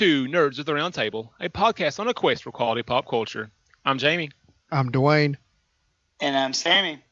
Welcome 0.00 0.32
to 0.32 0.38
Nerds 0.38 0.58
of 0.58 0.64
the 0.64 0.72
Round 0.72 0.94
Table, 0.94 1.30
a 1.40 1.50
podcast 1.50 2.00
on 2.00 2.08
a 2.08 2.14
quest 2.14 2.42
for 2.42 2.50
quality 2.52 2.82
pop 2.82 3.06
culture. 3.06 3.50
I'm 3.84 3.98
Jamie. 3.98 4.30
I'm 4.72 4.90
Dwayne. 4.90 5.36
And 6.22 6.34
I'm 6.34 6.54
Sammy. 6.54 7.02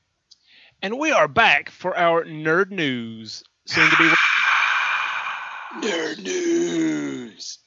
And 0.81 0.99
we 0.99 1.13
are 1.13 1.29
back 1.29 1.69
for 1.69 1.95
our 1.99 2.25
nerd 2.25 2.71
news. 2.71 3.45
Soon 3.67 3.91
to 3.91 3.97
be 3.99 4.09
nerd 5.87 6.23
news. 6.23 7.59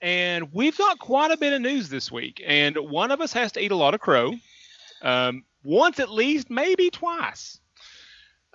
And 0.00 0.50
we've 0.54 0.78
got 0.78 0.98
quite 0.98 1.30
a 1.30 1.36
bit 1.36 1.52
of 1.52 1.60
news 1.60 1.90
this 1.90 2.10
week. 2.10 2.42
And 2.46 2.74
one 2.78 3.10
of 3.10 3.20
us 3.20 3.34
has 3.34 3.52
to 3.52 3.60
eat 3.60 3.72
a 3.72 3.76
lot 3.76 3.92
of 3.92 4.00
crow. 4.00 4.32
Um, 5.02 5.44
once 5.62 6.00
at 6.00 6.10
least, 6.10 6.48
maybe 6.48 6.88
twice. 6.88 7.60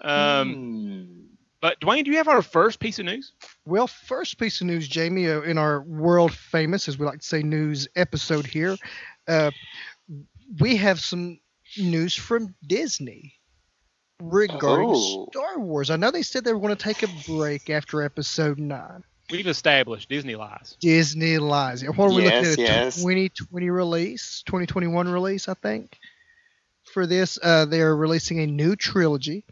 Um, 0.02 0.54
hmm. 0.56 1.33
But 1.64 1.80
Dwayne, 1.80 2.04
do 2.04 2.12
you 2.12 2.18
have 2.18 2.28
our 2.28 2.42
first 2.42 2.82
piece 2.82 3.00
of 3.00 3.06
news? 3.06 3.32
Well, 3.66 3.88
first 3.88 4.38
piece 4.38 4.60
of 4.60 4.68
news, 4.68 4.86
Jamie, 4.86 5.30
uh, 5.30 5.44
in 5.44 5.58
our 5.58 5.82
world 5.84 6.34
famous, 6.34 6.90
as 6.90 7.00
we 7.00 7.06
like 7.06 7.22
to 7.22 7.26
say, 7.26 7.42
news 7.42 7.88
episode 7.96 8.46
here, 8.46 8.76
uh, 9.30 9.50
we 10.60 10.76
have 10.76 11.00
some 11.00 11.40
news 11.78 12.16
from 12.16 12.54
Disney 12.68 13.36
regarding 14.22 14.90
oh. 14.92 15.30
Star 15.32 15.58
Wars. 15.58 15.90
I 15.90 15.96
know 15.96 16.12
they 16.12 16.22
said 16.22 16.44
they 16.44 16.52
were 16.52 16.60
going 16.60 16.76
to 16.76 16.84
take 16.84 17.02
a 17.02 17.08
break 17.26 17.70
after 17.70 18.04
Episode 18.04 18.60
Nine. 18.60 19.06
We've 19.32 19.48
established 19.48 20.10
Disney 20.10 20.36
lies. 20.36 20.76
Disney 20.82 21.38
lies. 21.38 21.82
What 21.86 22.12
are 22.12 22.14
we 22.14 22.24
yes, 22.24 22.46
looking 22.46 22.66
at? 22.66 22.72
A 22.72 22.84
yes. 22.84 22.96
2020 22.98 23.70
release, 23.70 24.44
2021 24.48 25.08
release, 25.08 25.48
I 25.48 25.54
think. 25.54 25.98
For 26.92 27.08
this, 27.08 27.40
uh, 27.42 27.64
they 27.64 27.80
are 27.80 27.96
releasing 27.96 28.42
a 28.42 28.48
new 28.48 28.76
trilogy 28.76 29.46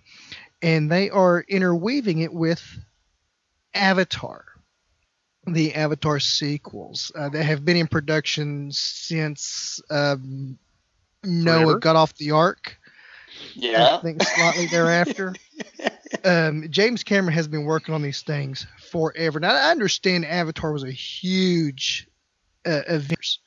and 0.62 0.92
they 0.92 1.10
are 1.10 1.44
interweaving 1.48 2.20
it 2.20 2.34
with 2.34 2.64
Avatar, 3.74 4.46
the 5.48 5.74
Avatar 5.74 6.20
sequels 6.20 7.12
uh, 7.16 7.30
that 7.30 7.44
have 7.44 7.66
been 7.66 7.78
in 7.78 7.88
production 7.88 8.72
since 8.72 9.82
um, 9.90 10.58
Noah 11.24 11.80
got 11.80 11.96
off 11.96 12.16
the 12.16 12.32
ark. 12.32 12.78
Yeah, 13.54 13.96
I 13.96 14.02
think 14.02 14.22
slightly 14.24 14.68
thereafter. 14.68 15.36
Um, 16.26 16.68
James 16.70 17.04
Cameron 17.04 17.34
has 17.34 17.48
been 17.48 17.64
working 17.64 17.96
on 17.96 18.02
these 18.02 18.22
things 18.22 18.68
forever. 18.92 19.40
Now 19.40 19.56
I 19.56 19.72
understand 19.72 20.26
Avatar 20.26 20.74
was 20.74 20.84
a 20.84 20.92
huge 20.92 22.08
uh, 22.66 22.82
event. 22.88 23.38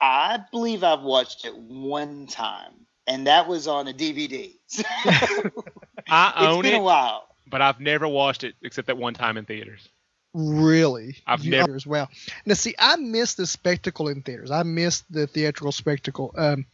I 0.00 0.40
believe 0.50 0.82
I've 0.82 1.02
watched 1.02 1.44
it 1.44 1.56
one 1.56 2.26
time 2.26 2.82
and 3.06 3.26
that 3.26 3.48
was 3.48 3.66
on 3.66 3.88
a 3.88 3.92
DVD. 3.92 4.58
I 6.08 6.32
own 6.48 6.60
it's 6.60 6.62
been 6.70 6.74
it, 6.74 6.80
a 6.80 6.82
while, 6.82 7.28
but 7.48 7.62
I've 7.62 7.80
never 7.80 8.08
watched 8.08 8.44
it 8.44 8.54
except 8.62 8.86
that 8.86 8.96
one 8.96 9.14
time 9.14 9.36
in 9.36 9.44
theaters. 9.44 9.88
Really, 10.34 11.16
I've 11.26 11.44
never 11.44 11.74
as 11.74 11.86
well. 11.86 12.08
Now, 12.46 12.54
see, 12.54 12.74
I 12.78 12.96
miss 12.96 13.34
the 13.34 13.46
spectacle 13.46 14.08
in 14.08 14.22
theaters. 14.22 14.50
I 14.50 14.62
miss 14.62 15.02
the 15.10 15.26
theatrical 15.26 15.72
spectacle, 15.72 16.34
um, 16.38 16.64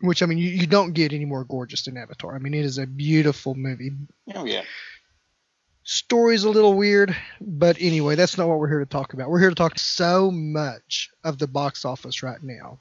which 0.00 0.22
I 0.22 0.26
mean, 0.26 0.38
you, 0.38 0.50
you 0.50 0.66
don't 0.66 0.92
get 0.92 1.12
any 1.14 1.24
more 1.24 1.44
gorgeous 1.44 1.84
than 1.84 1.96
Avatar. 1.96 2.34
I 2.34 2.38
mean, 2.38 2.52
it 2.52 2.64
is 2.64 2.78
a 2.78 2.86
beautiful 2.86 3.54
movie. 3.54 3.92
Oh 4.34 4.44
yeah. 4.44 4.62
Story's 5.86 6.44
a 6.44 6.50
little 6.50 6.74
weird, 6.74 7.14
but 7.40 7.76
anyway, 7.78 8.14
that's 8.14 8.38
not 8.38 8.48
what 8.48 8.58
we're 8.58 8.68
here 8.68 8.80
to 8.80 8.86
talk 8.86 9.12
about. 9.12 9.28
We're 9.28 9.40
here 9.40 9.50
to 9.50 9.54
talk 9.54 9.78
so 9.78 10.30
much 10.30 11.10
of 11.24 11.38
the 11.38 11.46
box 11.46 11.84
office 11.84 12.22
right 12.22 12.42
now 12.42 12.78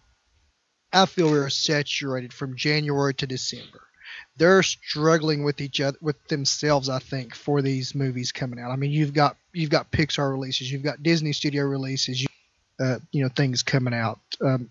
I 0.93 1.07
feel 1.07 1.31
we 1.31 1.39
are 1.39 1.49
saturated 1.49 2.31
from 2.31 2.55
January 2.55 3.15
to 3.15 3.25
December. 3.25 3.81
They're 4.37 4.63
struggling 4.63 5.43
with 5.43 5.61
each 5.61 5.79
other, 5.81 5.97
with 6.01 6.27
themselves. 6.27 6.89
I 6.89 6.99
think 6.99 7.35
for 7.35 7.61
these 7.61 7.93
movies 7.93 8.31
coming 8.31 8.59
out. 8.59 8.71
I 8.71 8.75
mean, 8.75 8.91
you've 8.91 9.13
got 9.13 9.37
you've 9.53 9.69
got 9.69 9.91
Pixar 9.91 10.31
releases, 10.31 10.71
you've 10.71 10.83
got 10.83 11.03
Disney 11.03 11.33
Studio 11.33 11.63
releases, 11.63 12.21
you, 12.21 12.27
uh, 12.79 12.99
you 13.11 13.23
know, 13.23 13.29
things 13.29 13.63
coming 13.63 13.93
out. 13.93 14.19
Um, 14.41 14.69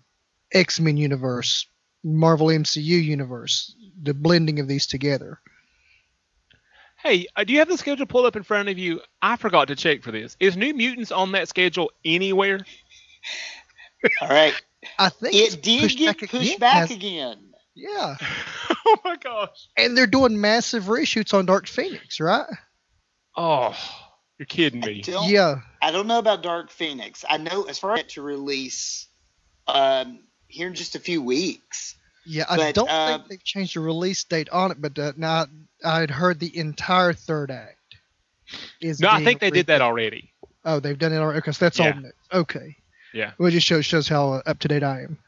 X 0.53 0.79
Men 0.79 0.97
universe, 0.97 1.67
Marvel 2.03 2.47
MCU 2.47 2.81
universe, 3.03 3.75
the 4.01 4.13
blending 4.13 4.59
of 4.59 4.67
these 4.67 4.85
together. 4.85 5.39
Hey, 7.03 7.27
uh, 7.35 7.43
do 7.43 7.51
you 7.51 7.59
have 7.59 7.67
the 7.67 7.77
schedule 7.77 8.05
pulled 8.05 8.25
up 8.25 8.37
in 8.37 8.43
front 8.43 8.69
of 8.69 8.77
you? 8.77 9.01
I 9.21 9.35
forgot 9.35 9.67
to 9.67 9.75
check 9.75 10.03
for 10.03 10.11
this. 10.11 10.37
Is 10.39 10.55
New 10.55 10.73
Mutants 10.73 11.11
on 11.11 11.33
that 11.33 11.49
schedule 11.49 11.91
anywhere? 12.05 12.59
All 14.21 14.29
right. 14.29 14.53
I 14.99 15.09
think 15.09 15.33
it 15.35 15.61
did 15.61 15.81
pushed 15.81 15.97
get 15.97 16.19
back 16.19 16.29
pushed 16.29 16.55
again. 16.55 16.59
back 16.59 16.91
again. 16.91 17.52
Yeah. 17.75 18.15
oh 18.85 18.97
my 19.03 19.15
gosh. 19.15 19.67
And 19.77 19.97
they're 19.97 20.07
doing 20.07 20.39
massive 20.39 20.83
reshoots 20.83 21.33
on 21.33 21.45
Dark 21.45 21.67
Phoenix, 21.67 22.19
right? 22.19 22.47
Oh, 23.35 23.75
you're 24.37 24.45
kidding 24.45 24.81
me. 24.81 25.03
I 25.07 25.27
yeah. 25.27 25.55
I 25.81 25.91
don't 25.91 26.07
know 26.07 26.19
about 26.19 26.43
Dark 26.43 26.69
Phoenix. 26.69 27.25
I 27.27 27.37
know 27.37 27.63
as 27.63 27.79
far 27.79 27.95
as 27.95 28.05
to 28.13 28.21
release 28.21 29.07
um, 29.67 30.19
here 30.47 30.67
in 30.67 30.75
just 30.75 30.95
a 30.95 30.99
few 30.99 31.21
weeks. 31.21 31.95
Yeah, 32.25 32.45
I 32.47 32.57
but, 32.57 32.75
don't 32.75 32.89
uh, 32.89 33.17
think 33.17 33.29
they've 33.29 33.43
changed 33.43 33.75
the 33.75 33.81
release 33.81 34.23
date 34.23 34.49
on 34.49 34.71
it, 34.71 34.81
but 34.81 34.97
uh, 34.97 35.11
now 35.17 35.45
I'd 35.83 36.09
heard 36.09 36.39
the 36.39 36.57
entire 36.57 37.13
third 37.13 37.51
act 37.51 37.97
is. 38.79 38.99
No, 38.99 39.09
I 39.09 39.23
think 39.23 39.39
they 39.39 39.51
did 39.51 39.67
that 39.67 39.81
already. 39.81 40.31
Oh, 40.63 40.79
they've 40.79 40.97
done 40.97 41.11
it 41.11 41.17
already. 41.17 41.39
Because 41.39 41.57
that's 41.57 41.79
yeah. 41.79 41.99
all. 42.31 42.39
Okay. 42.41 42.77
Yeah. 43.13 43.31
Well, 43.37 43.49
it 43.49 43.51
just 43.51 43.67
shows 43.67 43.85
shows 43.85 44.07
how 44.07 44.41
up 44.45 44.59
to 44.59 44.67
date 44.67 44.83
I 44.83 45.01
am. 45.01 45.19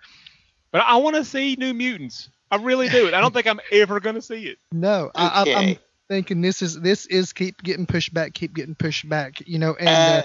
But 0.72 0.82
I 0.82 0.98
want 0.98 1.16
to 1.16 1.26
see 1.26 1.56
New 1.58 1.74
Mutants. 1.74 2.30
I 2.52 2.58
really 2.58 2.90
do. 2.90 3.08
I 3.08 3.22
don't 3.22 3.34
think 3.34 3.48
I'm 3.48 3.60
ever 3.72 4.00
going 4.00 4.16
to 4.16 4.22
see 4.22 4.48
it. 4.48 4.58
No, 4.72 5.12
okay. 5.16 5.54
I, 5.54 5.62
am 5.62 5.78
thinking 6.10 6.42
this 6.42 6.62
is 6.62 6.80
this 6.80 7.06
is 7.06 7.34
keep 7.34 7.64
getting 7.64 7.86
pushed 7.86 8.14
back, 8.14 8.34
keep 8.34 8.54
getting 8.54 8.76
pushed 8.76 9.08
back. 9.08 9.48
You 9.48 9.58
know, 9.58 9.76
and 9.80 9.88
uh, 9.88 9.92
uh, 9.92 10.24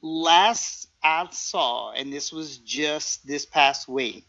last 0.00 0.88
I 1.02 1.26
saw, 1.32 1.92
and 1.92 2.12
this 2.12 2.32
was 2.32 2.58
just 2.58 3.26
this 3.26 3.46
past 3.46 3.88
week. 3.88 4.26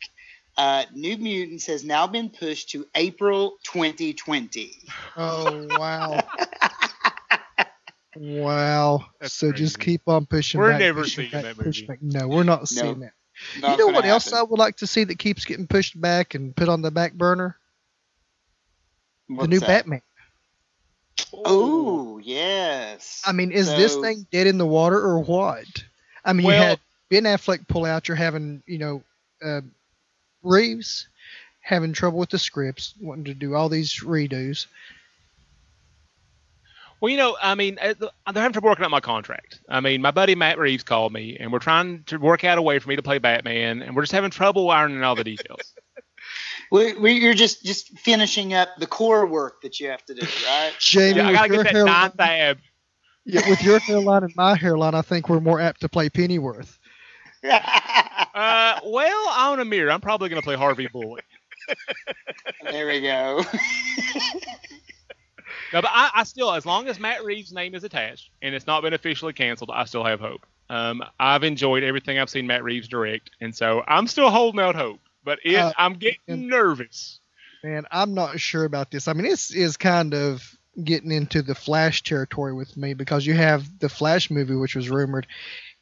Uh, 0.58 0.86
New 0.94 1.18
Mutants 1.18 1.66
has 1.68 1.84
now 1.84 2.08
been 2.08 2.30
pushed 2.30 2.70
to 2.72 2.88
April 2.96 3.58
2020. 3.64 4.72
Oh 5.16 5.68
wow! 5.78 6.22
Wow. 8.18 9.06
That's 9.20 9.34
so 9.34 9.50
crazy. 9.50 9.64
just 9.66 9.80
keep 9.80 10.08
on 10.08 10.26
pushing 10.26 10.60
we're 10.60 10.72
back. 10.72 10.80
never 10.80 11.02
pushing 11.02 11.30
seeing 11.30 11.32
back, 11.32 11.56
that 11.56 11.66
movie. 11.66 11.86
Back. 11.86 12.02
No, 12.02 12.28
we're 12.28 12.44
not 12.44 12.68
seeing 12.68 13.10
that. 13.62 13.72
you 13.72 13.78
know 13.78 13.94
what 13.94 14.06
else 14.06 14.32
I 14.34 14.42
would 14.42 14.60
like 14.60 14.78
to 14.78 14.88
see 14.88 15.04
that 15.04 15.20
keeps 15.20 15.46
getting 15.46 15.68
pushed 15.68 16.00
back 16.00 16.36
and 16.36 16.56
put 16.56 16.70
on 16.70 16.82
the 16.82 16.92
back 16.92 17.14
burner? 17.14 17.58
What's 19.28 19.44
the 19.44 19.48
new 19.48 19.60
that? 19.60 19.68
Batman. 19.68 20.02
Oh, 21.34 22.18
yes. 22.18 23.22
I 23.26 23.32
mean, 23.32 23.52
is 23.52 23.68
so, 23.68 23.78
this 23.78 23.96
thing 23.96 24.28
dead 24.32 24.48
in 24.48 24.58
the 24.58 24.66
water 24.66 25.00
or 25.00 25.20
what? 25.20 25.66
I 26.24 26.34
mean, 26.34 26.46
well, 26.48 26.56
you 26.56 26.70
had 26.70 26.80
Ben 27.10 27.24
Affleck 27.24 27.68
pull 27.68 27.86
out. 27.86 28.08
You're 28.08 28.18
having, 28.18 28.64
you 28.66 28.78
know, 28.78 29.04
uh, 29.44 29.62
Reeves 30.44 31.08
having 31.62 31.94
trouble 31.94 32.20
with 32.20 32.30
the 32.30 32.38
scripts, 32.40 32.94
wanting 33.02 33.26
to 33.26 33.34
do 33.34 33.56
all 33.56 33.70
these 33.70 34.02
redos. 34.02 34.68
Well, 37.06 37.12
you 37.12 37.18
know, 37.18 37.38
I 37.40 37.54
mean, 37.54 37.78
uh, 37.80 37.94
they're 38.00 38.10
having 38.34 38.54
trouble 38.54 38.70
working 38.70 38.84
out 38.84 38.90
my 38.90 39.00
contract. 39.00 39.60
I 39.70 39.80
mean, 39.80 40.02
my 40.02 40.10
buddy 40.10 40.34
Matt 40.34 40.58
Reeves 40.58 40.84
called 40.84 41.14
me, 41.14 41.38
and 41.40 41.54
we're 41.54 41.60
trying 41.60 42.04
to 42.06 42.18
work 42.18 42.44
out 42.44 42.58
a 42.58 42.64
way 42.64 42.80
for 42.80 42.90
me 42.90 42.96
to 42.96 43.04
play 43.04 43.20
Batman, 43.20 43.84
and 43.84 43.96
we're 43.96 44.02
just 44.02 44.12
having 44.12 44.32
trouble 44.32 44.72
ironing 44.72 45.04
all 45.04 45.14
the 45.14 45.24
details. 45.24 45.76
we, 46.72 47.12
you're 47.12 47.36
just 47.36 47.64
just 47.64 47.96
finishing 48.00 48.56
up 48.56 48.70
the 48.80 48.88
core 48.88 49.28
work 49.28 49.62
that 49.62 49.80
you 49.80 49.88
have 49.90 50.04
to 50.06 50.16
do, 50.16 50.26
right? 50.48 50.74
Jamie, 50.80 51.18
yeah, 51.18 51.28
I 51.28 51.34
gotta 51.34 51.50
get 51.50 51.64
that 51.66 51.74
hairline, 51.74 51.94
ninth 51.94 52.20
ab. 52.20 52.58
Yeah, 53.24 53.48
with 53.52 53.62
your 53.62 53.78
hairline 53.78 54.24
and 54.24 54.36
my 54.36 54.56
hairline, 54.56 54.96
I 54.96 55.04
think 55.04 55.30
we're 55.30 55.40
more 55.40 55.62
apt 55.62 55.82
to 55.82 55.90
play 55.90 56.10
Pennyworth. 56.10 56.80
uh, 57.44 58.80
well, 58.84 59.26
I 59.30 59.50
own 59.52 59.60
a 59.60 59.66
mirror. 59.66 59.92
I'm 59.92 60.02
probably 60.02 60.30
gonna 60.30 60.42
play 60.42 60.56
Harvey 60.56 60.88
Bullock. 60.92 61.24
there 62.64 62.88
we 62.88 63.02
go. 63.02 63.44
No, 65.76 65.82
but 65.82 65.92
I, 65.94 66.10
I, 66.16 66.24
still, 66.24 66.54
as 66.54 66.66
long 66.66 66.88
as 66.88 67.02
Matt 67.02 67.26
Reeves' 67.26 67.52
name 67.52 67.76
is 67.76 67.84
attached 67.84 68.30
and 68.42 68.56
it's 68.56 68.66
not 68.66 68.82
been 68.82 68.94
officially 68.94 69.34
canceled, 69.34 69.72
I 69.74 69.84
still 69.84 70.06
have 70.06 70.22
hope. 70.22 70.46
Um, 70.70 71.04
I've 71.20 71.44
enjoyed 71.44 71.84
everything 71.84 72.18
I've 72.18 72.30
seen 72.30 72.48
Matt 72.48 72.64
Reeves 72.64 72.88
direct, 72.88 73.32
and 73.42 73.54
so 73.54 73.84
I'm 73.86 74.08
still 74.08 74.30
holding 74.30 74.62
out 74.62 74.76
hope. 74.76 75.02
But 75.26 75.40
it, 75.44 75.58
uh, 75.58 75.74
I'm 75.78 75.96
getting 75.96 76.20
and, 76.30 76.48
nervous. 76.48 77.20
Man, 77.62 77.84
I'm 77.92 78.14
not 78.14 78.40
sure 78.40 78.64
about 78.64 78.90
this. 78.90 79.10
I 79.10 79.14
mean, 79.14 79.26
this 79.26 79.52
is 79.52 79.76
kind 79.76 80.14
of 80.14 80.58
getting 80.82 81.12
into 81.12 81.42
the 81.42 81.56
Flash 81.56 82.04
territory 82.04 82.54
with 82.54 82.78
me 82.78 82.94
because 82.94 83.26
you 83.26 83.34
have 83.34 83.80
the 83.80 83.90
Flash 83.90 84.32
movie, 84.32 84.56
which 84.56 84.78
was 84.78 84.90
rumored. 84.90 85.28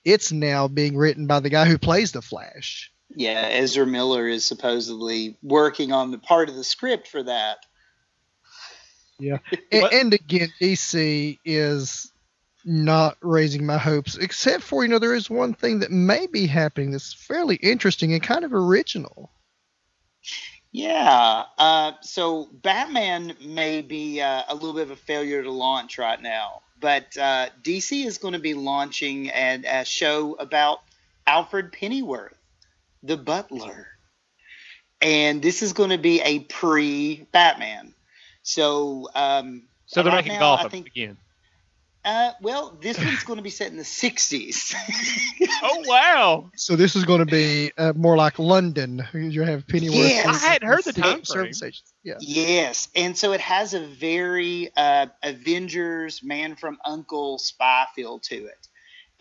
It's 0.04 0.32
now 0.32 0.68
being 0.68 0.98
written 0.98 1.28
by 1.28 1.40
the 1.40 1.52
guy 1.52 1.66
who 1.66 1.78
plays 1.78 2.14
the 2.14 2.24
Flash. 2.24 2.92
Yeah, 3.16 3.48
Ezra 3.52 3.86
Miller 3.86 4.28
is 4.28 4.44
supposedly 4.44 5.38
working 5.44 5.92
on 5.92 6.10
the 6.10 6.18
part 6.18 6.50
of 6.50 6.56
the 6.56 6.64
script 6.64 7.10
for 7.10 7.22
that. 7.22 7.68
Yeah, 9.20 9.38
and, 9.72 9.86
and, 9.94 10.14
again, 10.14 10.50
DC 10.62 11.38
is 11.46 12.12
not 12.66 13.18
raising 13.22 13.66
my 13.66 13.78
hopes, 13.78 14.18
except 14.18 14.64
for 14.64 14.84
you 14.84 14.90
know 14.90 15.00
there 15.00 15.14
is 15.14 15.30
one 15.30 15.54
thing 15.54 15.80
that 15.80 15.92
may 15.92 16.28
be 16.28 16.48
happening 16.48 16.92
that's 16.92 17.14
fairly 17.14 17.56
interesting 17.58 18.14
and 18.14 18.24
kind 18.24 18.46
of 18.46 18.54
original. 18.54 19.30
Yeah, 20.72 21.44
uh, 21.60 21.92
so 22.02 22.50
Batman 22.52 23.36
may 23.46 23.82
be 23.82 24.22
uh, 24.22 24.44
a 24.50 24.56
little 24.56 24.74
bit 24.74 24.84
of 24.84 24.92
a 24.92 24.96
failure 24.96 25.44
to 25.44 25.52
launch 25.52 26.00
right 26.00 26.20
now. 26.20 26.62
but 26.80 27.16
uh, 27.16 27.50
DC 27.62 28.06
is 28.06 28.18
going 28.18 28.34
to 28.34 28.40
be 28.40 28.56
launching 28.56 29.30
an, 29.30 29.64
a 29.66 29.86
show 29.86 30.34
about 30.34 30.82
Alfred 31.28 31.72
Pennyworth, 31.72 32.38
the 33.04 33.16
butler. 33.18 33.88
And 35.02 35.42
this 35.42 35.62
is 35.62 35.74
going 35.74 35.92
to 35.92 35.98
be 35.98 36.22
a 36.22 36.40
pre 36.40 37.28
Batman. 37.32 37.94
So, 38.44 39.10
um, 39.16 39.64
So 39.88 40.04
they're 40.04 40.12
right 40.12 40.24
making 40.24 40.40
now, 40.40 40.54
I 40.54 40.58
Gotham 40.58 40.70
think- 40.70 40.88
again. 40.88 41.18
Uh, 42.06 42.34
well, 42.42 42.78
this 42.82 42.98
one's 42.98 43.24
going 43.24 43.38
to 43.38 43.44
be 43.44 43.50
set 43.50 43.72
in 43.72 43.78
the 43.78 43.84
60s. 43.84 44.76
Oh 45.66 45.82
wow! 45.86 46.52
So 46.58 46.76
this 46.76 46.94
is 46.98 47.06
going 47.06 47.20
to 47.20 47.26
be 47.26 47.72
uh, 47.78 47.94
more 47.96 48.18
like 48.18 48.38
London. 48.38 49.02
You 49.14 49.44
have 49.44 49.66
Pennyworth. 49.66 49.96
Yes. 49.96 50.26
I 50.44 50.48
hadn't 50.48 50.68
heard 50.68 50.84
the 50.84 50.92
secret 50.92 51.26
time 51.26 51.52
frame. 51.54 51.72
Yeah. 52.04 52.16
Yes, 52.20 52.90
and 52.98 53.18
so 53.18 53.32
it 53.32 53.40
has 53.40 53.74
a 53.74 53.80
very 53.80 54.72
uh, 54.76 55.08
Avengers 55.24 56.22
Man 56.22 56.58
from 56.58 56.80
Uncle 56.84 57.40
spy 57.40 57.86
feel 57.96 58.20
to 58.20 58.36
it, 58.36 58.68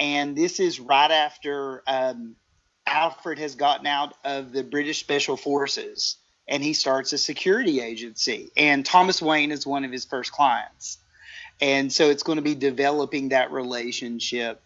and 0.01 0.37
this 0.37 0.59
is 0.59 0.81
right 0.81 1.11
after 1.13 1.85
um, 1.87 2.35
Alfred 2.87 3.39
has 3.39 3.55
gotten 3.55 3.87
out 3.87 4.15
of 4.25 4.51
the 4.51 4.65
British 4.65 4.99
Special 4.99 5.37
Forces 5.37 6.17
and 6.49 6.63
he 6.63 6.73
starts 6.73 7.13
a 7.13 7.19
security 7.19 7.81
agency, 7.81 8.51
and 8.57 8.85
Thomas 8.85 9.23
Wayne 9.23 9.53
is 9.53 9.67
one 9.67 9.85
of 9.85 9.93
his 9.93 10.05
first 10.05 10.33
clients, 10.33 10.99
and 11.61 11.93
so 11.93 12.11
it's 12.11 12.23
going 12.23 12.37
to 12.37 12.43
be 12.43 12.55
developing 12.55 13.31
that 13.31 13.53
relationship. 13.53 14.63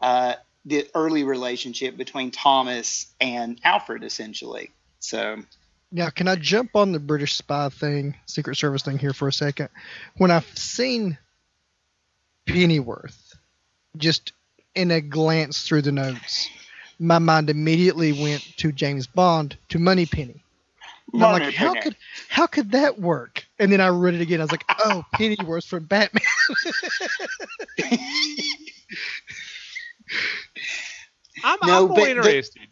Uh, 0.00 0.34
the 0.64 0.86
early 0.94 1.24
relationship 1.24 1.96
between 1.96 2.30
Thomas 2.30 3.06
and 3.20 3.58
Alfred, 3.64 4.04
essentially. 4.04 4.70
So, 5.00 5.38
Now, 5.90 6.10
can 6.10 6.28
I 6.28 6.36
jump 6.36 6.76
on 6.76 6.92
the 6.92 7.00
British 7.00 7.34
spy 7.36 7.70
thing, 7.70 8.14
Secret 8.26 8.56
Service 8.56 8.82
thing 8.82 8.98
here 8.98 9.14
for 9.14 9.28
a 9.28 9.32
second? 9.32 9.70
When 10.18 10.30
I've 10.30 10.46
seen 10.58 11.16
Pennyworth, 12.46 13.34
just 13.96 14.32
in 14.74 14.90
a 14.90 15.00
glance 15.00 15.62
through 15.62 15.82
the 15.82 15.92
notes, 15.92 16.48
my 16.98 17.18
mind 17.18 17.48
immediately 17.48 18.12
went 18.12 18.42
to 18.58 18.72
James 18.72 19.06
Bond, 19.06 19.56
to 19.70 19.78
Moneypenny. 19.78 20.44
And 21.12 21.24
I'm 21.24 21.40
like, 21.40 21.54
how 21.54 21.74
could 21.80 21.96
how 22.28 22.46
could 22.46 22.72
that 22.72 22.98
work? 23.00 23.44
And 23.58 23.72
then 23.72 23.80
I 23.80 23.88
read 23.88 24.14
it 24.14 24.20
again. 24.20 24.40
I 24.40 24.44
was 24.44 24.50
like, 24.52 24.64
oh, 24.84 25.02
Pennyworth 25.14 25.64
from 25.64 25.84
Batman. 25.86 26.22
I'm, 31.44 31.58
No, 31.64 31.82
I'm 31.82 31.88
more 31.88 31.96
but 31.96 32.04
the- 32.04 32.10
interested. 32.10 32.62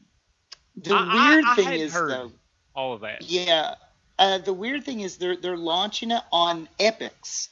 the 0.76 0.94
I- 0.94 0.98
I- 0.98 1.30
weird 1.30 1.44
I 1.46 1.54
thing 1.56 1.72
is 1.80 1.92
heard. 1.94 2.10
though, 2.10 2.32
All 2.74 2.92
of 2.94 3.00
that. 3.02 3.22
yeah, 3.22 3.74
uh, 4.18 4.38
the 4.38 4.52
weird 4.52 4.84
thing 4.84 5.00
is 5.00 5.16
they're 5.18 5.36
they're 5.36 5.56
launching 5.56 6.10
it 6.10 6.22
on 6.32 6.68
Epix. 6.78 7.48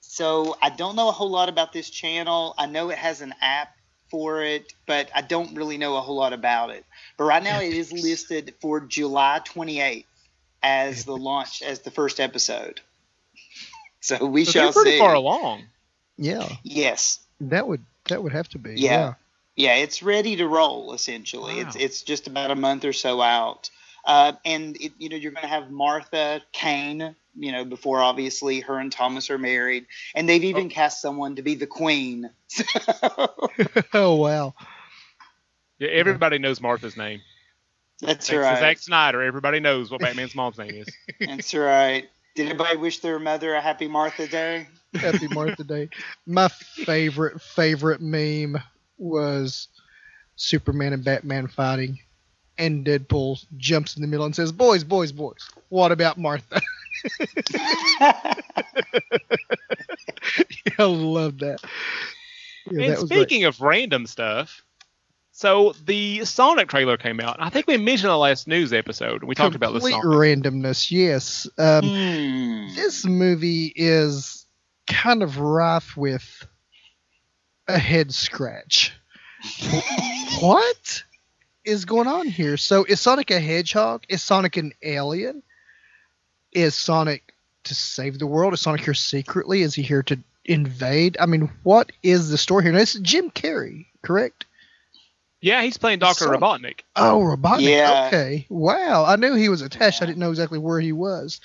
So 0.00 0.56
I 0.62 0.70
don't 0.70 0.96
know 0.96 1.08
a 1.08 1.12
whole 1.12 1.30
lot 1.30 1.48
about 1.48 1.72
this 1.72 1.90
channel. 1.90 2.54
I 2.58 2.66
know 2.66 2.90
it 2.90 2.98
has 2.98 3.20
an 3.20 3.34
app 3.40 3.75
for 4.10 4.42
it, 4.42 4.72
but 4.86 5.10
I 5.14 5.22
don't 5.22 5.54
really 5.54 5.78
know 5.78 5.96
a 5.96 6.00
whole 6.00 6.16
lot 6.16 6.32
about 6.32 6.70
it. 6.70 6.84
But 7.16 7.24
right 7.24 7.42
now 7.42 7.60
it 7.60 7.72
is 7.72 7.92
listed 7.92 8.54
for 8.60 8.80
July 8.80 9.40
28th 9.44 10.04
as 10.62 11.04
the 11.04 11.16
launch 11.16 11.62
as 11.62 11.80
the 11.80 11.90
first 11.90 12.20
episode. 12.20 12.80
So 14.00 14.24
we 14.26 14.44
So 14.44 14.52
shall 14.52 14.62
they're 14.64 14.72
pretty 14.72 14.90
see. 14.92 14.98
far 14.98 15.14
along. 15.14 15.64
yeah, 16.16 16.48
Yes. 16.62 17.18
that 17.40 17.66
would 17.68 17.84
that 18.08 18.22
would 18.22 18.32
have 18.32 18.48
to 18.50 18.58
be. 18.58 18.74
Yeah. 18.76 19.14
Yeah, 19.56 19.76
it's 19.76 20.02
ready 20.02 20.36
to 20.36 20.46
roll 20.46 20.92
essentially. 20.92 21.60
It's 21.60 21.76
it's 21.76 22.02
just 22.02 22.26
about 22.26 22.50
a 22.50 22.54
month 22.54 22.84
or 22.84 22.92
so 22.92 23.20
out. 23.22 23.70
Uh, 24.06 24.32
and 24.44 24.76
it, 24.80 24.92
you 24.98 25.08
know 25.08 25.16
you're 25.16 25.32
going 25.32 25.42
to 25.42 25.48
have 25.48 25.70
Martha 25.70 26.40
Kane, 26.52 27.16
you 27.34 27.52
know, 27.52 27.64
before 27.64 28.00
obviously 28.00 28.60
her 28.60 28.78
and 28.78 28.92
Thomas 28.92 29.30
are 29.30 29.38
married, 29.38 29.86
and 30.14 30.28
they've 30.28 30.44
even 30.44 30.68
cast 30.68 31.02
someone 31.02 31.36
to 31.36 31.42
be 31.42 31.54
the 31.54 31.66
queen. 31.66 32.30
So, 32.48 32.64
oh 33.92 34.14
wow. 34.14 34.54
Yeah, 35.78 35.88
everybody 35.88 36.38
knows 36.38 36.60
Martha's 36.60 36.96
name. 36.96 37.20
that's 38.00 38.28
Thanks 38.28 38.28
to 38.28 38.38
right. 38.38 38.58
Zack 38.58 38.78
Snyder, 38.78 39.22
everybody 39.22 39.60
knows 39.60 39.90
what 39.90 40.00
Batman's 40.00 40.34
mom's 40.34 40.56
name 40.56 40.70
is. 40.70 40.88
That's 41.20 41.52
right. 41.54 42.08
Did 42.34 42.46
anybody 42.48 42.76
wish 42.76 43.00
their 43.00 43.18
mother 43.18 43.54
a 43.54 43.60
happy 43.60 43.88
Martha 43.88 44.26
Day? 44.26 44.68
Happy 44.94 45.28
Martha 45.28 45.64
Day. 45.64 45.88
My 46.26 46.48
favorite 46.48 47.42
favorite 47.42 48.00
meme 48.00 48.62
was 48.98 49.68
Superman 50.36 50.92
and 50.92 51.04
Batman 51.04 51.48
fighting, 51.48 51.98
and 52.58 52.84
Deadpool 52.86 53.44
jumps 53.56 53.96
in 53.96 54.02
the 54.02 54.08
middle 54.08 54.26
and 54.26 54.34
says, 54.34 54.52
"Boys, 54.52 54.84
boys, 54.84 55.12
boys. 55.12 55.48
What 55.68 55.92
about 55.92 56.18
Martha?" 56.18 56.60
I 60.78 60.84
love 60.84 61.38
that. 61.38 61.58
Yeah, 62.70 62.80
and 62.82 62.92
that 62.92 63.00
was 63.00 63.08
great. 63.10 63.20
speaking 63.28 63.44
of 63.44 63.60
random 63.60 64.06
stuff, 64.06 64.62
so 65.32 65.74
the 65.84 66.24
Sonic 66.24 66.68
trailer 66.68 66.96
came 66.96 67.20
out. 67.20 67.36
I 67.38 67.48
think 67.50 67.66
we 67.66 67.76
mentioned 67.76 68.10
the 68.10 68.16
last 68.16 68.48
news 68.48 68.72
episode. 68.72 69.22
We 69.24 69.34
talked 69.34 69.54
about 69.54 69.72
the 69.72 69.80
Complete 69.80 69.92
Sonic. 70.02 70.06
randomness. 70.42 70.90
Yes. 70.90 71.46
Um, 71.58 71.84
Hmm. 71.84 72.74
this 72.74 73.04
movie 73.04 73.72
is 73.76 74.46
kind 74.88 75.22
of 75.22 75.38
rife 75.38 75.96
with 75.96 76.46
a 77.68 77.78
head 77.78 78.12
scratch. 78.14 78.92
what 80.40 81.04
is 81.66 81.84
going 81.84 82.06
on 82.06 82.26
here? 82.28 82.56
So 82.56 82.84
is 82.84 83.00
Sonic 83.00 83.30
a 83.30 83.40
hedgehog? 83.40 84.04
Is 84.08 84.22
Sonic 84.22 84.56
an 84.56 84.72
alien? 84.82 85.42
Is 86.52 86.74
Sonic 86.74 87.34
to 87.64 87.74
save 87.74 88.18
the 88.18 88.26
world? 88.26 88.54
Is 88.54 88.60
Sonic 88.60 88.82
here 88.82 88.94
secretly? 88.94 89.62
Is 89.62 89.74
he 89.74 89.82
here 89.82 90.02
to 90.04 90.18
invade? 90.44 91.16
I 91.20 91.26
mean, 91.26 91.50
what 91.64 91.90
is 92.02 92.30
the 92.30 92.38
story 92.38 92.62
here? 92.62 92.72
Now, 92.72 92.78
this 92.78 92.94
is 92.94 93.00
Jim 93.02 93.30
Carrey, 93.30 93.86
correct? 94.02 94.46
Yeah, 95.40 95.62
he's 95.62 95.76
playing 95.76 95.98
Doctor 95.98 96.24
Sonic. 96.24 96.40
Robotnik. 96.40 96.80
Oh, 96.94 97.20
Robotnik. 97.20 97.68
Yeah. 97.68 98.06
Okay. 98.08 98.46
Wow. 98.48 99.04
I 99.04 99.16
knew 99.16 99.34
he 99.34 99.48
was 99.48 99.60
attached. 99.60 100.02
I 100.02 100.06
didn't 100.06 100.18
know 100.18 100.30
exactly 100.30 100.58
where 100.58 100.80
he 100.80 100.92
was. 100.92 101.40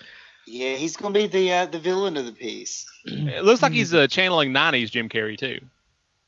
Yeah, 0.47 0.75
he's 0.75 0.97
going 0.97 1.13
to 1.13 1.19
be 1.19 1.27
the 1.27 1.51
uh, 1.51 1.65
the 1.67 1.77
villain 1.79 2.17
of 2.17 2.25
the 2.25 2.31
piece. 2.31 2.85
It 3.05 3.43
looks 3.43 3.61
like 3.61 3.73
he's 3.73 3.93
uh, 3.93 4.07
channeling 4.07 4.51
'90s 4.51 4.89
Jim 4.89 5.07
Carrey 5.07 5.37
too. 5.37 5.59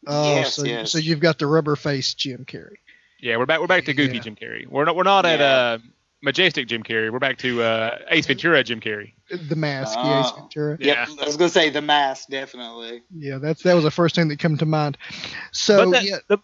Oh, 0.06 0.36
Yes, 0.36 0.56
so, 0.56 0.66
yes. 0.66 0.92
so 0.92 0.98
you've 0.98 1.20
got 1.20 1.40
the 1.40 1.48
rubber 1.48 1.76
face 1.76 2.14
Jim 2.14 2.46
Carrey. 2.46 2.78
Yeah, 3.24 3.38
we're 3.38 3.46
back. 3.46 3.62
We're 3.62 3.68
back 3.68 3.86
to 3.86 3.94
Goofy 3.94 4.16
Yeah. 4.18 4.22
Jim 4.22 4.36
Carrey. 4.36 4.68
We're 4.68 4.84
not. 4.84 4.98
We're 4.98 5.04
not 5.04 5.26
at 5.26 5.40
Yeah. 5.40 5.46
uh, 5.46 5.78
Majestic 6.22 6.68
Jim 6.68 6.84
Carrey. 6.84 7.10
We're 7.10 7.20
back 7.20 7.38
to 7.38 7.64
uh, 7.64 8.00
Ace 8.10 8.26
Ventura 8.26 8.62
Jim 8.66 8.82
Carrey. 8.82 9.14
The 9.30 9.56
mask, 9.56 9.98
yeah, 9.98 10.20
Ace 10.20 10.26
Oh. 10.34 10.42
Ventura. 10.42 10.78
Yeah. 10.82 11.06
I 11.22 11.26
was 11.26 11.38
going 11.38 11.50
to 11.50 11.54
say 11.54 11.70
the 11.70 11.82
mask, 11.82 12.28
definitely. 12.28 13.02
Yeah, 13.16 13.38
that's 13.38 13.64
that 13.64 13.76
was 13.76 13.86
the 13.86 13.92
first 13.92 14.16
thing 14.16 14.28
that 14.28 14.40
came 14.40 14.58
to 14.58 14.66
mind. 14.66 14.98
So 15.54 15.86
but 15.86 15.92
that, 15.92 16.04
yeah, 16.04 16.18
the, 16.28 16.38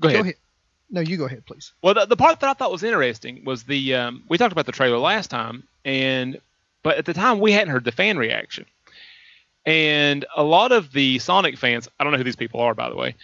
go 0.00 0.08
ahead. 0.10 0.18
go 0.18 0.22
ahead. 0.22 0.34
No, 0.90 1.00
you 1.00 1.16
go 1.16 1.24
ahead, 1.24 1.44
please. 1.44 1.72
Well, 1.82 1.94
the, 1.94 2.06
the 2.06 2.16
part 2.16 2.38
that 2.38 2.48
I 2.50 2.52
thought 2.52 2.70
was 2.70 2.84
interesting 2.84 3.42
was 3.44 3.64
the 3.64 3.96
um, 3.96 4.22
we 4.28 4.38
talked 4.38 4.52
about 4.52 4.66
the 4.66 4.72
trailer 4.72 4.98
last 4.98 5.28
time, 5.28 5.64
and 5.84 6.40
but 6.84 6.98
at 6.98 7.04
the 7.04 7.14
time 7.14 7.40
we 7.40 7.50
hadn't 7.50 7.70
heard 7.72 7.84
the 7.84 7.90
fan 7.90 8.16
reaction, 8.16 8.64
and 9.66 10.24
a 10.36 10.44
lot 10.44 10.70
of 10.70 10.92
the 10.92 11.18
Sonic 11.18 11.58
fans, 11.58 11.88
I 11.98 12.04
don't 12.04 12.12
know 12.12 12.18
who 12.18 12.24
these 12.24 12.36
people 12.36 12.60
are 12.60 12.74
by 12.76 12.88
the 12.90 12.94
way, 12.96 13.16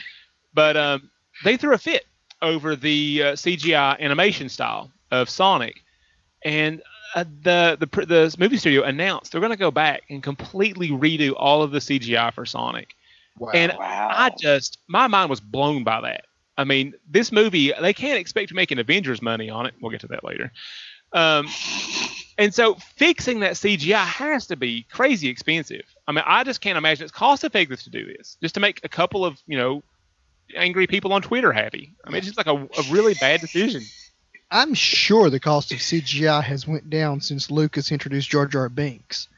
but 0.52 0.76
um, 0.76 1.10
they 1.44 1.56
threw 1.56 1.74
a 1.74 1.78
fit 1.78 2.04
over 2.42 2.76
the 2.76 3.22
uh, 3.22 3.32
CGI 3.32 3.98
animation 4.00 4.48
style 4.48 4.90
of 5.10 5.28
Sonic, 5.28 5.82
and 6.44 6.82
uh, 7.14 7.24
the 7.42 7.76
the 7.80 8.06
the 8.06 8.36
movie 8.38 8.56
studio 8.56 8.82
announced 8.82 9.32
they're 9.32 9.40
going 9.40 9.52
to 9.52 9.56
go 9.56 9.70
back 9.70 10.02
and 10.10 10.22
completely 10.22 10.90
redo 10.90 11.34
all 11.36 11.62
of 11.62 11.70
the 11.70 11.78
CGI 11.78 12.32
for 12.32 12.44
Sonic. 12.46 12.94
Wow. 13.38 13.50
And 13.54 13.72
Wow. 13.78 14.08
I 14.10 14.30
just 14.38 14.78
my 14.88 15.06
mind 15.06 15.30
was 15.30 15.40
blown 15.40 15.84
by 15.84 16.00
that. 16.02 16.24
I 16.56 16.64
mean, 16.64 16.94
this 17.08 17.30
movie 17.32 17.72
they 17.80 17.92
can't 17.92 18.18
expect 18.18 18.48
to 18.48 18.54
make 18.54 18.70
an 18.70 18.78
Avengers 18.78 19.22
money 19.22 19.48
on 19.48 19.66
it. 19.66 19.74
We'll 19.80 19.90
get 19.92 20.00
to 20.00 20.08
that 20.08 20.24
later. 20.24 20.52
Um, 21.12 21.48
and 22.36 22.52
so 22.54 22.74
fixing 22.74 23.40
that 23.40 23.54
CGI 23.54 24.04
has 24.04 24.46
to 24.48 24.56
be 24.56 24.84
crazy 24.90 25.28
expensive. 25.28 25.84
I 26.06 26.12
mean, 26.12 26.24
I 26.26 26.44
just 26.44 26.60
can't 26.60 26.76
imagine 26.76 27.04
it's 27.04 27.12
cost 27.12 27.44
effective 27.44 27.82
to 27.82 27.90
do 27.90 28.04
this 28.04 28.36
just 28.42 28.54
to 28.54 28.60
make 28.60 28.80
a 28.84 28.88
couple 28.88 29.24
of 29.24 29.40
you 29.46 29.56
know 29.56 29.82
angry 30.56 30.86
people 30.86 31.12
on 31.12 31.22
Twitter 31.22 31.52
happy. 31.52 31.92
I 32.04 32.10
mean, 32.10 32.18
it's 32.18 32.26
just 32.26 32.38
like 32.38 32.46
a, 32.46 32.54
a 32.56 32.82
really 32.90 33.14
bad 33.14 33.40
decision. 33.40 33.82
I'm 34.50 34.72
sure 34.74 35.28
the 35.30 35.40
cost 35.40 35.72
of 35.72 35.78
CGI 35.78 36.42
has 36.42 36.66
went 36.66 36.88
down 36.88 37.20
since 37.20 37.50
Lucas 37.50 37.92
introduced 37.92 38.30
Jar 38.30 38.46
Jar 38.46 38.68
Binks, 38.68 39.28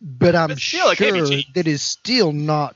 but 0.00 0.34
I'm 0.34 0.48
But 0.48 0.58
still, 0.58 0.88
it 0.90 0.96
can't 0.98 1.12
be 1.14 1.18
sure 1.20 1.26
cheap. 1.28 1.54
that 1.54 1.66
is 1.66 1.82
still 1.82 2.32
not 2.32 2.74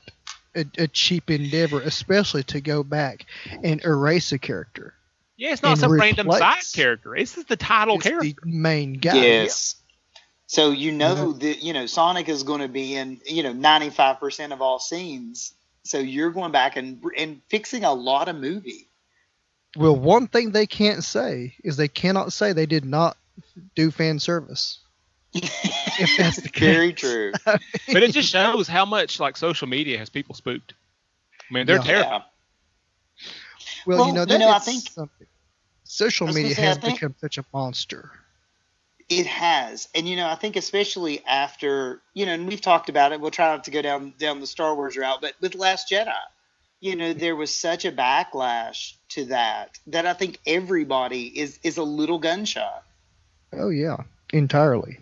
a, 0.55 0.65
a 0.77 0.87
cheap 0.87 1.31
endeavor, 1.31 1.81
especially 1.81 2.43
to 2.43 2.61
go 2.61 2.83
back 2.83 3.25
and 3.63 3.83
erase 3.83 4.31
a 4.31 4.37
character. 4.39 4.93
Yeah, 5.35 5.51
it's 5.53 5.63
not 5.63 5.71
And 5.73 5.79
some 5.79 5.91
random 5.93 6.31
side 6.31 6.63
character. 6.73 7.13
This 7.17 7.37
is 7.37 7.45
the 7.45 7.55
title 7.57 7.95
It's 7.95 8.03
character. 8.03 8.33
the 8.43 8.49
main 8.51 8.93
guy. 8.93 9.15
Yes. 9.15 9.75
So 10.47 10.71
you 10.71 10.91
know 10.91 11.33
that 11.33 11.63
you 11.63 11.73
know 11.73 11.85
Sonic 11.87 12.29
is 12.29 12.43
going 12.43 12.61
to 12.61 12.67
be 12.67 12.95
in 12.95 13.19
you 13.25 13.43
know 13.43 13.53
95% 13.53 14.51
of 14.53 14.61
all 14.61 14.79
scenes. 14.79 15.53
So 15.87 15.99
you're 15.99 16.31
going 16.31 16.51
back 16.51 16.75
and 16.75 17.01
and 17.17 17.41
fixing 17.49 17.83
a 17.83 17.93
lot 17.93 18.27
of 18.27 18.35
movie. 18.35 18.87
Well, 19.75 19.95
one 19.95 20.27
thing 20.27 20.51
they 20.51 20.65
can't 20.67 21.03
say 21.03 21.55
is 21.63 21.77
they 21.77 21.87
cannot 21.87 22.33
say 22.33 22.51
they 22.53 22.65
did 22.65 22.83
not 22.85 23.15
do 23.75 23.91
fan 23.91 24.19
service. 24.19 24.79
if 25.33 26.17
that's 26.17 26.41
the 26.41 26.49
case. 26.49 26.59
Very 26.73 26.93
true. 26.93 27.31
but 27.45 27.61
it 28.03 28.11
just 28.11 28.29
shows 28.29 28.67
how 28.67 28.85
much 28.85 29.19
like 29.19 29.37
social 29.37 29.67
media 29.67 29.97
has 29.97 30.09
people 30.09 30.33
spooked. 30.35 30.73
I 31.49 31.53
mean, 31.53 31.65
they're 31.67 31.77
Yeah. 31.77 31.83
terrified. 31.83 32.21
Well, 33.85 33.97
Well, 33.99 34.07
you 34.07 34.13
know, 34.13 34.25
you 34.27 34.39
know, 34.39 34.49
I 34.49 34.59
think- 34.59 34.89
something. 34.89 35.27
social 35.83 36.27
I 36.27 36.29
was 36.29 36.35
gonna 36.35 36.43
media 36.43 36.55
say, 36.55 36.61
has 36.63 36.77
think- 36.77 36.95
become 36.95 37.15
such 37.21 37.37
a 37.37 37.45
monster. 37.53 38.11
It 39.09 39.25
has, 39.25 39.87
and 39.95 40.07
you 40.07 40.17
know, 40.17 40.27
I 40.27 40.35
think 40.35 40.57
especially 40.57 41.23
after 41.25 42.01
you 42.13 42.25
know, 42.25 42.33
and 42.33 42.47
we've 42.47 42.59
talked 42.59 42.89
about 42.89 43.13
it. 43.13 43.21
We'll 43.21 43.31
try 43.31 43.47
not 43.47 43.63
to 43.65 43.71
go 43.71 43.81
down 43.81 44.13
down 44.19 44.41
the 44.41 44.47
Star 44.47 44.75
Wars 44.75 44.97
route, 44.97 45.21
but 45.21 45.33
with 45.39 45.55
Last 45.55 45.89
Jedi, 45.89 46.13
you 46.81 46.95
know, 46.95 47.13
there 47.13 47.35
was 47.35 47.53
such 47.53 47.85
a 47.85 47.91
backlash 47.91 48.93
to 49.09 49.25
that 49.25 49.79
that 49.87 50.05
I 50.05 50.13
think 50.13 50.39
everybody 50.45 51.27
is 51.39 51.57
is 51.63 51.77
a 51.77 51.83
little 51.83 52.19
gunshot. 52.19 52.83
Oh 53.53 53.69
yeah, 53.69 53.97
entirely. 54.33 54.99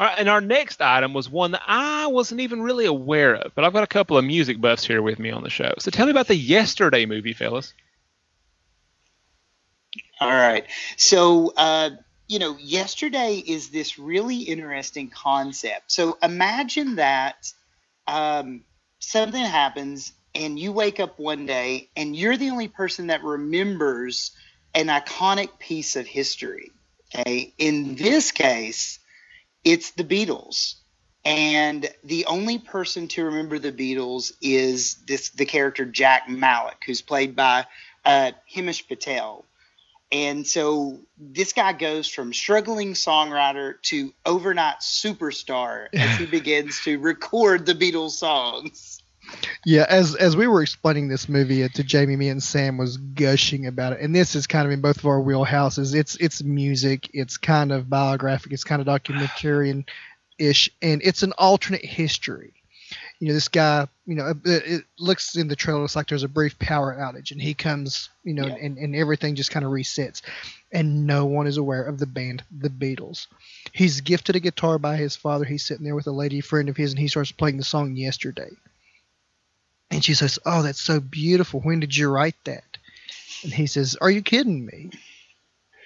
All 0.00 0.06
right, 0.06 0.18
and 0.18 0.28
our 0.28 0.40
next 0.40 0.80
item 0.80 1.14
was 1.14 1.30
one 1.30 1.52
that 1.52 1.62
I 1.66 2.08
wasn't 2.08 2.40
even 2.40 2.62
really 2.62 2.86
aware 2.86 3.36
of, 3.36 3.54
but 3.54 3.64
I've 3.64 3.72
got 3.72 3.84
a 3.84 3.88
couple 3.88 4.18
of 4.18 4.24
music 4.24 4.60
buffs 4.60 4.84
here 4.84 5.02
with 5.02 5.18
me 5.18 5.30
on 5.30 5.42
the 5.42 5.50
show. 5.50 5.72
So 5.78 5.90
tell 5.90 6.06
me 6.06 6.10
about 6.10 6.26
the 6.26 6.36
Yesterday 6.36 7.06
movie, 7.06 7.32
fellas. 7.32 7.74
All 10.20 10.28
right. 10.28 10.66
So, 10.96 11.52
uh, 11.56 11.90
you 12.26 12.38
know, 12.38 12.56
yesterday 12.58 13.36
is 13.36 13.70
this 13.70 13.98
really 13.98 14.38
interesting 14.38 15.10
concept. 15.10 15.92
So 15.92 16.18
imagine 16.22 16.96
that 16.96 17.52
um, 18.06 18.64
something 18.98 19.42
happens 19.42 20.12
and 20.34 20.58
you 20.58 20.72
wake 20.72 21.00
up 21.00 21.18
one 21.18 21.46
day 21.46 21.88
and 21.96 22.14
you're 22.14 22.36
the 22.36 22.50
only 22.50 22.68
person 22.68 23.08
that 23.08 23.24
remembers 23.24 24.32
an 24.74 24.86
iconic 24.86 25.58
piece 25.58 25.96
of 25.96 26.06
history. 26.06 26.70
Okay. 27.14 27.54
In 27.58 27.94
this 27.94 28.32
case, 28.32 28.98
it's 29.64 29.92
the 29.92 30.04
Beatles. 30.04 30.74
And 31.24 31.88
the 32.04 32.26
only 32.26 32.58
person 32.58 33.08
to 33.08 33.24
remember 33.24 33.58
the 33.58 33.72
Beatles 33.72 34.32
is 34.40 34.94
this 35.06 35.30
the 35.30 35.46
character 35.46 35.84
Jack 35.84 36.28
Malik, 36.28 36.82
who's 36.86 37.02
played 37.02 37.36
by 37.36 37.66
uh, 38.04 38.32
Patel. 38.88 39.44
And 40.10 40.46
so 40.46 40.98
this 41.18 41.52
guy 41.52 41.72
goes 41.74 42.08
from 42.08 42.32
struggling 42.32 42.94
songwriter 42.94 43.80
to 43.82 44.12
overnight 44.24 44.80
superstar 44.80 45.88
as 45.92 46.18
he 46.18 46.26
begins 46.30 46.80
to 46.84 46.98
record 46.98 47.66
the 47.66 47.74
Beatles 47.74 48.12
songs. 48.12 49.02
Yeah, 49.66 49.84
as 49.88 50.14
as 50.14 50.36
we 50.36 50.46
were 50.46 50.62
explaining 50.62 51.08
this 51.08 51.28
movie 51.28 51.62
uh, 51.62 51.68
to 51.74 51.84
Jamie, 51.84 52.16
me 52.16 52.30
and 52.30 52.42
Sam 52.42 52.78
was 52.78 52.96
gushing 52.96 53.66
about 53.66 53.92
it, 53.92 54.00
and 54.00 54.14
this 54.14 54.34
is 54.34 54.46
kind 54.46 54.64
of 54.64 54.72
in 54.72 54.80
both 54.80 54.96
of 54.96 55.06
our 55.06 55.20
wheelhouses. 55.20 55.94
It's 55.94 56.16
it's 56.16 56.42
music, 56.42 57.10
it's 57.12 57.36
kind 57.36 57.70
of 57.70 57.90
biographic, 57.90 58.52
it's 58.52 58.64
kind 58.64 58.80
of 58.80 58.86
documentarian 58.86 59.86
ish, 60.38 60.70
and 60.80 61.02
it's 61.04 61.22
an 61.22 61.32
alternate 61.36 61.84
history. 61.84 62.54
You 63.20 63.28
know, 63.28 63.34
this 63.34 63.48
guy, 63.48 63.88
you 64.06 64.14
know, 64.14 64.28
it, 64.28 64.40
it 64.44 64.84
looks 64.98 65.34
in 65.36 65.48
the 65.48 65.56
trailer, 65.56 65.84
it's 65.84 65.96
like 65.96 66.06
there's 66.06 66.22
a 66.22 66.28
brief 66.28 66.56
power 66.60 66.94
outage, 66.94 67.32
and 67.32 67.42
he 67.42 67.52
comes, 67.52 68.10
you 68.22 68.32
know, 68.32 68.46
Yeah. 68.46 68.54
and, 68.60 68.78
and 68.78 68.94
everything 68.94 69.34
just 69.34 69.50
kind 69.50 69.66
of 69.66 69.72
resets, 69.72 70.22
and 70.70 71.04
no 71.06 71.26
one 71.26 71.48
is 71.48 71.56
aware 71.56 71.82
of 71.82 71.98
the 71.98 72.06
band, 72.06 72.44
the 72.56 72.68
Beatles. 72.70 73.26
He's 73.72 74.00
gifted 74.02 74.36
a 74.36 74.40
guitar 74.40 74.78
by 74.78 74.96
his 74.96 75.16
father. 75.16 75.44
He's 75.44 75.64
sitting 75.64 75.84
there 75.84 75.96
with 75.96 76.06
a 76.06 76.12
lady 76.12 76.40
friend 76.40 76.68
of 76.68 76.76
his, 76.76 76.92
and 76.92 76.98
he 77.00 77.08
starts 77.08 77.32
playing 77.32 77.56
the 77.56 77.64
song 77.64 77.96
yesterday. 77.96 78.50
And 79.90 80.04
she 80.04 80.14
says, 80.14 80.38
Oh, 80.44 80.62
that's 80.62 80.80
so 80.80 81.00
beautiful. 81.00 81.60
When 81.60 81.80
did 81.80 81.96
you 81.96 82.08
write 82.10 82.36
that? 82.44 82.76
And 83.42 83.52
he 83.52 83.66
says, 83.66 83.96
Are 84.00 84.10
you 84.10 84.22
kidding 84.22 84.64
me? 84.64 84.90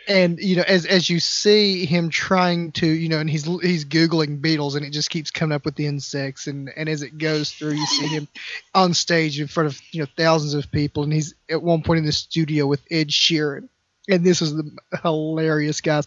And 0.08 0.38
you 0.40 0.56
know, 0.56 0.64
as 0.66 0.84
as 0.86 1.08
you 1.08 1.20
see 1.20 1.86
him 1.86 2.10
trying 2.10 2.72
to, 2.72 2.86
you 2.86 3.08
know, 3.08 3.18
and 3.18 3.30
he's 3.30 3.44
he's 3.44 3.84
googling 3.84 4.40
beetles 4.40 4.74
and 4.74 4.84
it 4.84 4.90
just 4.90 5.10
keeps 5.10 5.30
coming 5.30 5.54
up 5.54 5.64
with 5.64 5.76
the 5.76 5.86
insects, 5.86 6.46
and 6.46 6.70
and 6.76 6.88
as 6.88 7.02
it 7.02 7.18
goes 7.18 7.52
through, 7.52 7.74
you 7.74 7.86
see 7.86 8.08
him 8.08 8.28
on 8.74 8.94
stage 8.94 9.40
in 9.40 9.46
front 9.46 9.68
of 9.68 9.80
you 9.92 10.00
know 10.00 10.08
thousands 10.16 10.54
of 10.54 10.70
people, 10.72 11.04
and 11.04 11.12
he's 11.12 11.34
at 11.48 11.62
one 11.62 11.82
point 11.82 11.98
in 11.98 12.06
the 12.06 12.12
studio 12.12 12.66
with 12.66 12.82
Ed 12.90 13.08
Sheeran, 13.08 13.68
and 14.08 14.24
this 14.24 14.42
is 14.42 14.54
the 14.54 14.70
hilarious 15.02 15.80
guys. 15.80 16.06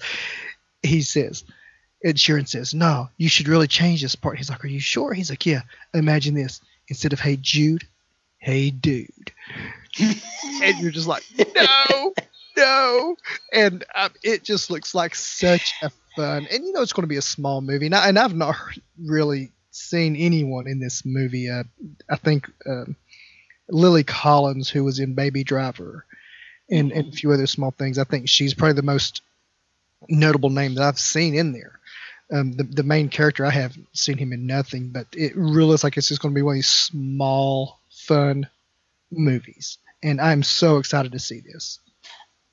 He 0.84 1.02
says, 1.02 1.44
Ed 2.04 2.18
Sheeran 2.18 2.48
says, 2.48 2.74
"No, 2.74 3.10
you 3.18 3.30
should 3.30 3.48
really 3.48 3.68
change 3.68 4.02
this 4.02 4.16
part." 4.16 4.38
He's 4.38 4.50
like, 4.50 4.64
"Are 4.64 4.68
you 4.68 4.80
sure?" 4.80 5.14
He's 5.14 5.30
like, 5.30 5.46
"Yeah." 5.46 5.62
Imagine 5.94 6.36
this: 6.36 6.62
instead 6.88 7.14
of 7.14 7.20
"Hey 7.20 7.38
Jude," 7.38 7.88
"Hey 8.38 8.70
Dude," 8.70 9.32
and 10.00 10.80
you're 10.80 10.92
just 10.92 11.08
like, 11.08 11.24
"No, 11.56 12.14
no!" 12.58 13.16
And 13.54 13.84
um, 13.94 14.12
it 14.24 14.44
just 14.44 14.70
looks 14.70 14.96
like 14.96 15.16
such 15.16 15.74
a 15.82 15.92
fun. 16.16 16.48
And 16.52 16.66
you 16.66 16.72
know, 16.72 16.82
it's 16.82 16.94
going 16.94 17.04
to 17.04 17.08
be 17.08 17.18
a 17.18 17.22
small 17.22 17.62
movie, 17.62 17.88
and, 17.88 17.96
I, 17.96 18.10
and 18.10 18.20
I've 18.20 18.36
not 18.36 18.56
really 19.02 19.52
seen 19.72 20.16
anyone 20.16 20.68
in 20.68 20.80
this 20.80 21.06
movie. 21.06 21.50
Uh, 21.50 21.64
I 22.10 22.16
think 22.16 22.50
um, 22.66 22.96
Lily 23.70 24.04
Collins, 24.04 24.70
who 24.70 24.84
was 24.84 25.00
in 25.00 25.16
Baby 25.16 25.44
Driver, 25.44 26.06
and, 26.70 26.92
and 26.92 27.14
a 27.14 27.16
few 27.16 27.32
other 27.32 27.48
small 27.48 27.72
things. 27.72 27.98
I 27.98 28.04
think 28.04 28.30
she's 28.30 28.54
probably 28.54 28.74
the 28.74 28.84
most 28.84 29.22
notable 30.10 30.50
name 30.50 30.76
that 30.76 30.84
I've 30.84 31.00
seen 31.00 31.36
in 31.36 31.54
there. 31.54 31.80
Um, 32.32 32.54
the, 32.54 32.64
the 32.64 32.84
main 32.84 33.10
character, 33.10 33.46
I 33.46 33.52
haven't 33.52 33.88
seen 33.94 34.18
him 34.18 34.34
in 34.34 34.48
nothing, 34.48 34.90
but 34.90 35.08
it 35.14 35.34
really 35.36 35.70
looks 35.70 35.84
like 35.84 35.98
it's 35.98 36.08
just 36.08 36.22
going 36.22 36.34
to 36.34 36.38
be 36.38 36.42
one 36.42 36.54
of 36.54 36.58
these 36.58 36.68
small, 36.68 37.80
fun 37.92 38.48
movies. 39.12 39.78
And 40.02 40.20
I'm 40.20 40.44
so 40.44 40.78
excited 40.78 41.12
to 41.12 41.20
see 41.20 41.42
this. 41.42 41.80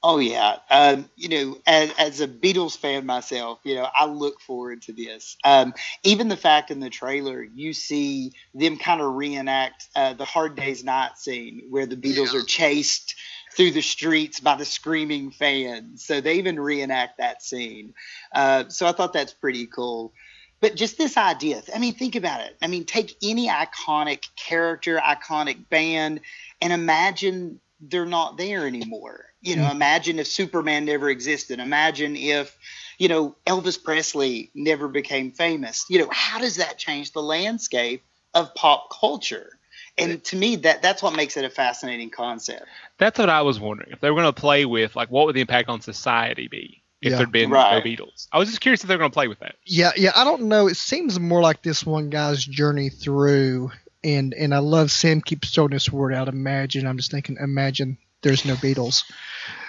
Oh 0.04 0.18
yeah, 0.18 0.56
um, 0.68 1.08
you 1.14 1.28
know, 1.28 1.58
as, 1.64 1.92
as 1.96 2.20
a 2.20 2.26
Beatles 2.26 2.76
fan 2.76 3.06
myself, 3.06 3.60
you 3.62 3.76
know, 3.76 3.86
I 3.94 4.06
look 4.06 4.40
forward 4.40 4.82
to 4.82 4.92
this. 4.92 5.36
Um, 5.44 5.74
even 6.02 6.26
the 6.26 6.36
fact 6.36 6.72
in 6.72 6.80
the 6.80 6.90
trailer, 6.90 7.40
you 7.42 7.72
see 7.72 8.32
them 8.52 8.78
kind 8.78 9.00
of 9.00 9.14
reenact 9.14 9.86
uh, 9.94 10.14
the 10.14 10.24
Hard 10.24 10.56
Day's 10.56 10.82
Night 10.82 11.18
scene 11.18 11.62
where 11.70 11.86
the 11.86 11.96
Beatles 11.96 12.34
are 12.34 12.44
chased 12.44 13.14
through 13.56 13.70
the 13.70 13.82
streets 13.82 14.40
by 14.40 14.56
the 14.56 14.64
screaming 14.64 15.30
fans. 15.30 16.04
So 16.04 16.20
they 16.20 16.34
even 16.34 16.58
reenact 16.58 17.18
that 17.18 17.42
scene. 17.42 17.94
Uh, 18.34 18.64
so 18.68 18.86
I 18.86 18.92
thought 18.92 19.12
that's 19.12 19.34
pretty 19.34 19.66
cool. 19.66 20.12
But 20.60 20.76
just 20.76 20.96
this 20.96 21.16
idea, 21.16 21.62
I 21.74 21.78
mean, 21.78 21.94
think 21.94 22.16
about 22.16 22.40
it. 22.40 22.56
I 22.62 22.68
mean, 22.68 22.84
take 22.84 23.16
any 23.22 23.48
iconic 23.48 24.22
character, 24.36 24.98
iconic 24.98 25.68
band, 25.68 26.20
and 26.60 26.72
imagine 26.72 27.60
they're 27.82 28.06
not 28.06 28.36
there 28.36 28.66
anymore. 28.66 29.26
You 29.40 29.56
know, 29.56 29.64
Mhm. 29.64 29.72
imagine 29.72 30.18
if 30.20 30.28
Superman 30.28 30.84
never 30.84 31.10
existed. 31.10 31.58
Imagine 31.58 32.14
if, 32.16 32.56
you 32.98 33.08
know, 33.08 33.36
Elvis 33.44 33.82
Presley 33.82 34.50
never 34.54 34.86
became 34.86 35.32
famous. 35.32 35.84
You 35.90 35.98
know, 35.98 36.08
how 36.12 36.38
does 36.38 36.56
that 36.56 36.78
change 36.78 37.12
the 37.12 37.22
landscape 37.22 38.04
of 38.34 38.54
pop 38.54 38.88
culture? 38.98 39.58
And 39.98 40.22
to 40.24 40.36
me, 40.36 40.56
that 40.56 40.80
that's 40.80 41.02
what 41.02 41.14
makes 41.14 41.36
it 41.36 41.44
a 41.44 41.50
fascinating 41.50 42.08
concept. 42.10 42.64
That's 42.98 43.18
what 43.18 43.28
I 43.28 43.42
was 43.42 43.60
wondering. 43.60 43.90
If 43.92 44.00
they 44.00 44.10
were 44.10 44.20
going 44.22 44.32
to 44.32 44.40
play 44.40 44.64
with, 44.64 44.96
like, 44.96 45.10
what 45.10 45.26
would 45.26 45.34
the 45.34 45.40
impact 45.42 45.68
on 45.68 45.80
society 45.82 46.48
be 46.48 46.82
if 47.02 47.10
Yeah. 47.10 47.16
there'd 47.18 47.32
been 47.32 47.50
Right. 47.50 47.72
no 47.72 47.80
Beatles? 47.82 48.26
I 48.32 48.38
was 48.38 48.48
just 48.48 48.60
curious 48.60 48.82
if 48.82 48.88
they're 48.88 48.96
going 48.96 49.10
to 49.10 49.14
play 49.14 49.28
with 49.28 49.40
that. 49.40 49.56
Yeah, 49.66 49.90
yeah. 49.96 50.12
I 50.14 50.24
don't 50.24 50.42
know. 50.44 50.66
It 50.68 50.76
seems 50.76 51.18
more 51.20 51.42
like 51.42 51.62
this 51.62 51.84
one 51.84 52.08
guy's 52.10 52.42
journey 52.44 52.88
through, 52.88 53.70
and 54.04 54.34
and 54.34 54.54
I 54.54 54.58
love 54.58 54.90
Sam 54.90 55.20
keeps 55.20 55.50
throwing 55.50 55.70
this 55.70 55.90
word 55.90 56.14
out. 56.14 56.28
Imagine. 56.28 56.86
I'm 56.86 56.96
just 56.96 57.10
thinking. 57.10 57.36
Imagine 57.40 57.98
there's 58.22 58.44
no 58.44 58.54
Beatles. 58.54 59.04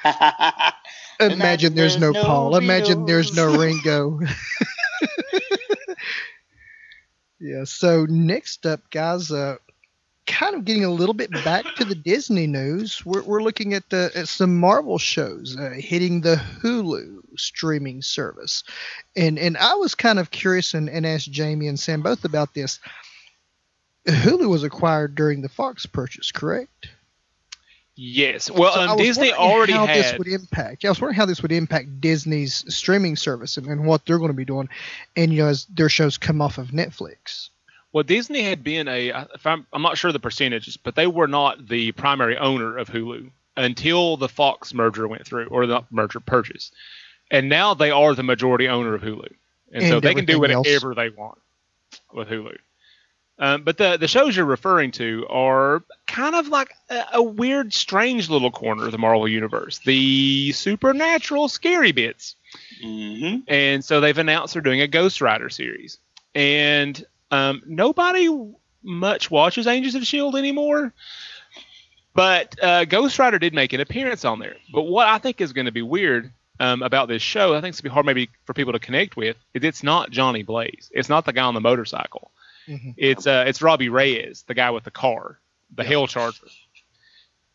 Imagine, 1.20 1.76
there's, 1.76 1.98
no, 2.00 2.12
Paul. 2.12 2.56
Imagine 2.56 3.06
there's 3.06 3.36
no 3.36 3.56
Ringo. 3.56 4.20
yeah. 7.40 7.64
So 7.64 8.06
next 8.06 8.66
up, 8.66 8.90
guys, 8.90 9.32
uh, 9.32 9.58
kind 10.26 10.56
of 10.56 10.66
getting 10.66 10.86
a 10.86 10.90
little 10.90 11.14
bit 11.14 11.32
back 11.44 11.66
to 11.76 11.86
the 11.86 11.96
Disney 11.96 12.48
news. 12.48 13.06
We're 13.06 13.24
we're 13.24 13.44
looking 13.44 13.74
at 13.74 13.90
the 13.90 14.12
at 14.16 14.28
some 14.28 14.60
Marvel 14.60 14.98
shows 14.98 15.56
uh, 15.58 15.70
hitting 15.70 16.22
the 16.22 16.36
Hulu 16.36 17.22
streaming 17.38 18.02
service, 18.02 18.64
and 19.16 19.38
and 19.38 19.58
I 19.58 19.76
was 19.76 19.96
kind 19.96 20.20
of 20.20 20.32
curious 20.32 20.74
and, 20.74 20.90
and 20.90 21.06
asked 21.06 21.32
Jamie 21.32 21.68
and 21.68 21.80
Sam 21.80 22.02
both 22.02 22.26
about 22.26 22.54
this. 22.54 22.80
Hulu 24.08 24.50
was 24.50 24.64
acquired 24.64 25.16
during 25.16 25.42
the 25.42 25.50
Fox 25.50 25.86
purchase, 25.86 26.32
correct? 26.32 26.90
Yes. 27.96 28.50
Well, 28.50 28.74
So 28.74 28.82
um, 28.82 28.98
Disney 28.98 29.32
already 29.32 29.74
how 29.74 29.86
this 29.86 30.12
had. 30.12 30.18
would 30.18 30.28
impact. 30.28 30.84
Yeah, 30.84 30.90
I 30.90 30.92
was 30.92 31.02
wondering 31.02 31.16
how 31.16 31.26
this 31.26 31.42
would 31.42 31.52
impact 31.52 32.02
Disney's 32.02 32.66
streaming 32.74 33.16
service 33.16 33.56
and, 33.58 33.68
and 33.68 33.86
what 33.86 34.06
they're 34.06 34.18
going 34.18 34.32
to 34.32 34.36
be 34.36 34.46
doing, 34.46 34.68
and 35.16 35.32
you 35.32 35.44
know 35.44 35.48
as 35.48 35.66
their 35.66 35.90
shows 35.90 36.18
come 36.18 36.42
off 36.42 36.58
of 36.58 36.70
Netflix. 36.70 37.50
Well, 37.92 38.04
Disney 38.04 38.42
had 38.42 38.64
been 38.64 38.88
a. 38.88 39.10
If 39.36 39.46
I'm, 39.46 39.68
I'm 39.72 39.84
not 39.84 39.98
sure 39.98 40.12
the 40.12 40.20
percentages, 40.20 40.76
but 40.76 40.96
they 40.96 41.06
were 41.06 41.28
not 41.28 41.68
the 41.68 41.92
primary 41.92 42.36
owner 42.38 42.78
of 42.78 42.90
Hulu 42.90 43.30
until 43.56 44.18
the 44.18 44.28
Fox 44.28 44.74
merger 44.74 45.08
went 45.08 45.28
through, 45.28 45.46
or 45.46 45.68
the 45.68 45.84
merger 45.92 46.20
purchase, 46.20 46.72
and 47.30 47.48
now 47.48 47.76
they 47.76 47.92
are 47.92 48.16
the 48.16 48.24
majority 48.24 48.68
owner 48.68 48.96
of 48.96 49.04
Hulu, 49.04 49.32
and, 49.72 49.84
so 49.84 50.00
they 50.00 50.16
can 50.16 50.26
do 50.26 50.38
everything 50.38 50.56
else. 50.56 50.68
whatever 50.68 50.96
they 50.96 51.10
want 51.10 51.38
with 52.12 52.28
Hulu. 52.28 52.58
Um, 53.44 53.64
but 53.64 53.78
the 53.78 53.98
the 53.98 54.08
shows 54.08 54.38
you're 54.38 54.46
referring 54.46 54.92
to 54.92 55.28
are 55.30 55.84
kind 56.08 56.34
of 56.34 56.48
like 56.48 56.74
a, 56.90 57.04
a 57.16 57.22
weird, 57.22 57.74
strange 57.74 58.30
little 58.30 58.52
corner 58.52 58.86
of 58.86 58.94
the 58.94 58.98
Marvel 58.98 59.28
universe, 59.28 59.80
the 59.80 60.54
supernatural, 60.54 61.50
scary 61.50 61.92
bits. 61.92 62.38
Mm-hmm. 62.82 63.40
and 63.48 63.84
so 63.84 64.00
they've 64.00 64.18
announced 64.18 64.54
they're 64.54 64.62
doing 64.62 64.80
a 64.80 64.88
Ghost 64.88 65.20
Rider 65.20 65.50
series, 65.50 65.98
and 66.34 67.06
um, 67.32 67.62
nobody 67.66 68.30
much 68.82 69.30
watches 69.30 69.68
Agents 69.68 69.96
of 69.96 70.06
Shield 70.08 70.38
anymore. 70.38 70.94
But 72.14 72.56
uh, 72.64 72.86
Ghost 72.86 73.20
Rider 73.20 73.40
did 73.40 73.54
make 73.54 73.74
an 73.74 73.82
appearance 73.82 74.24
on 74.24 74.40
there. 74.40 74.56
But 74.72 74.84
what 74.84 75.08
I 75.08 75.18
think 75.18 75.42
is 75.42 75.52
going 75.52 75.66
to 75.66 75.72
be 75.74 75.82
weird 75.82 76.32
um, 76.62 76.82
about 76.82 77.10
this 77.10 77.22
show, 77.22 77.54
I 77.54 77.60
think 77.60 77.74
it's 77.74 77.82
going 77.82 77.90
to 77.90 77.92
be 77.92 77.94
hard 77.94 78.06
maybe 78.06 78.30
for 78.46 78.54
people 78.54 78.72
to 78.72 78.80
connect 78.80 79.18
with, 79.18 79.36
is 79.54 79.64
it's 79.66 79.84
not 79.84 80.12
Johnny 80.12 80.44
Blaze. 80.44 80.90
It's 80.94 81.10
not 81.10 81.26
the 81.26 81.34
guy 81.34 81.44
on 81.44 81.56
the 81.56 81.60
motorcycle. 81.60 82.32
Mhm. 82.68 82.94
It's 82.98 83.28
uh, 83.28 83.46
it's 83.48 83.62
Robbie 83.62 83.90
Reyes, 83.90 84.44
the 84.48 84.54
guy 84.54 84.72
with 84.72 84.84
the 84.84 84.92
car, 84.92 85.40
the 85.76 85.84
Hell 85.84 86.08
Charger. 86.08 86.48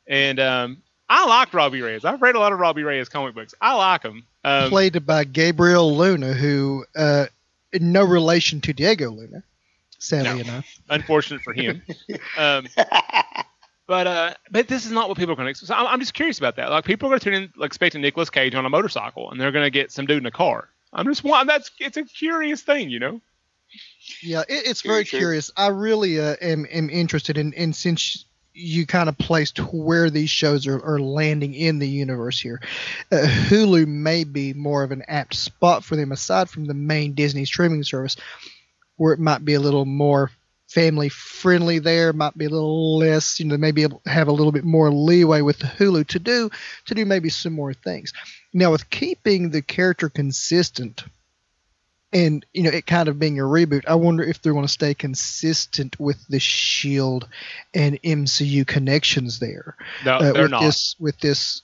And 0.07 0.41
um, 0.41 0.83
I 1.09 1.27
like 1.27 1.53
Robbie 1.55 1.83
Reyes. 1.83 2.05
I've 2.05 2.23
read 2.23 2.35
a 2.35 2.39
lot 2.39 2.53
of 2.53 2.59
Robbie 2.59 2.83
Reyes 2.83 3.09
comic 3.09 3.35
books. 3.35 3.55
I 3.61 3.75
like 3.75 4.03
him. 4.03 4.25
Um, 4.45 4.69
Played 4.71 5.05
by 5.07 5.25
Gabriel 5.25 5.97
Luna, 5.97 6.33
who 6.33 6.85
uh, 6.97 7.27
no 7.75 8.05
relation 8.05 8.61
to 8.63 8.73
Diego 8.73 9.11
Luna, 9.11 9.43
sadly 9.99 10.43
No. 10.45 10.51
enough. 10.53 10.67
unfortunate 10.91 11.43
for 11.43 11.53
him. 11.53 11.83
um, 12.37 12.67
but 13.87 14.07
uh, 14.07 14.35
but 14.51 14.69
this 14.69 14.87
is 14.87 14.93
not 14.93 15.09
what 15.09 15.19
people 15.19 15.33
are 15.33 15.37
going 15.37 15.47
to 15.47 15.51
expect. 15.51 15.69
So 15.69 15.75
I'm, 15.75 15.87
I'm 15.87 16.01
just 16.01 16.15
curious 16.15 16.39
about 16.39 16.57
that. 16.57 16.71
Like 16.71 16.85
people 16.85 17.09
are 17.09 17.11
going 17.11 17.21
to 17.21 17.25
tune 17.25 17.35
in 17.35 17.53
like, 17.57 17.69
expecting 17.69 18.01
Nicolas 18.01 18.31
Cage 18.31 18.55
on 18.55 18.65
a 18.65 18.71
motorcycle, 18.71 19.31
and 19.31 19.41
they're 19.41 19.53
going 19.53 19.65
to 19.67 19.71
get 19.71 19.91
some 19.93 20.07
dude 20.07 20.19
in 20.19 20.27
a 20.27 20.31
car. 20.31 20.69
I'm 20.93 21.07
just 21.07 21.23
want 21.25 21.49
that's 21.49 21.71
it's 21.81 21.97
a 21.99 22.05
curious 22.05 22.63
thing, 22.63 22.89
you 22.89 22.99
know. 22.99 23.21
Yeah, 24.23 24.41
it, 24.49 24.67
it's 24.67 24.83
Very 24.83 25.05
curious. 25.05 25.51
I 25.57 25.69
really 25.69 26.21
uh, 26.21 26.37
am, 26.41 26.67
am 26.71 26.91
interested 26.91 27.39
in, 27.39 27.55
and 27.55 27.75
since 27.75 28.25
you 28.55 28.87
kind 28.87 29.09
of 29.09 29.17
placed 29.17 29.59
where 29.73 30.11
these 30.11 30.31
shows 30.31 30.67
are, 30.67 30.83
are 30.85 30.99
landing 30.99 31.55
in 31.55 31.79
the 31.79 31.89
universe 31.89 32.41
here, 32.41 32.61
uh, 33.13 33.17
Hulu 33.17 33.87
may 33.87 34.25
be 34.25 34.53
more 34.53 34.83
of 34.83 34.91
an 34.91 35.05
apt 35.09 35.35
spot 35.35 35.85
for 35.85 35.97
them, 35.97 36.13
aside 36.13 36.51
from 36.51 36.67
the 36.67 36.75
main 36.75 37.15
Disney 37.15 37.45
streaming 37.45 37.85
service, 37.85 38.17
where 38.97 39.13
it 39.13 39.21
might 39.21 39.45
be 39.45 39.55
a 39.55 39.61
little 39.61 39.85
more 39.85 40.31
family 40.69 41.09
friendly 41.09 41.79
there, 41.79 42.13
might 42.13 42.37
be 42.37 42.45
a 42.45 42.51
little 42.51 42.99
less, 42.99 43.41
you 43.41 43.47
know, 43.47 43.57
maybe 43.57 43.87
have 44.07 44.29
a 44.29 44.33
little 44.33 44.53
bit 44.53 44.65
more 44.65 44.93
leeway 44.93 45.41
with 45.41 45.59
the 45.59 45.67
Hulu 45.67 46.07
to 46.09 46.19
do 46.19 46.51
to 46.87 46.95
do 46.95 47.05
maybe 47.05 47.31
some 47.31 47.55
more 47.55 47.73
things. 47.73 48.13
Now, 48.53 48.71
with 48.71 48.91
keeping 48.91 49.51
the 49.51 49.63
character 49.63 50.09
consistent 50.09 51.05
and 52.13 52.45
you 52.55 52.63
know 52.63 52.71
it 52.71 52.87
kind 52.87 53.09
of 53.09 53.19
being 53.19 53.39
a 53.39 53.43
reboot 53.43 53.85
i 53.87 53.95
wonder 53.95 54.23
if 54.23 54.41
they're 54.41 54.53
going 54.55 54.65
to 54.65 54.73
stay 54.73 54.95
consistent 54.95 55.99
with 56.01 56.27
the 56.29 56.39
shield 56.41 57.29
and 57.75 58.01
mcu 58.03 58.67
connections 58.67 59.39
there 59.41 59.77
No, 60.05 60.17
uh, 60.17 60.33
they're 60.33 60.43
with 60.43 60.51
not. 60.51 60.63
this 60.63 60.97
with 60.99 61.19
this 61.21 61.63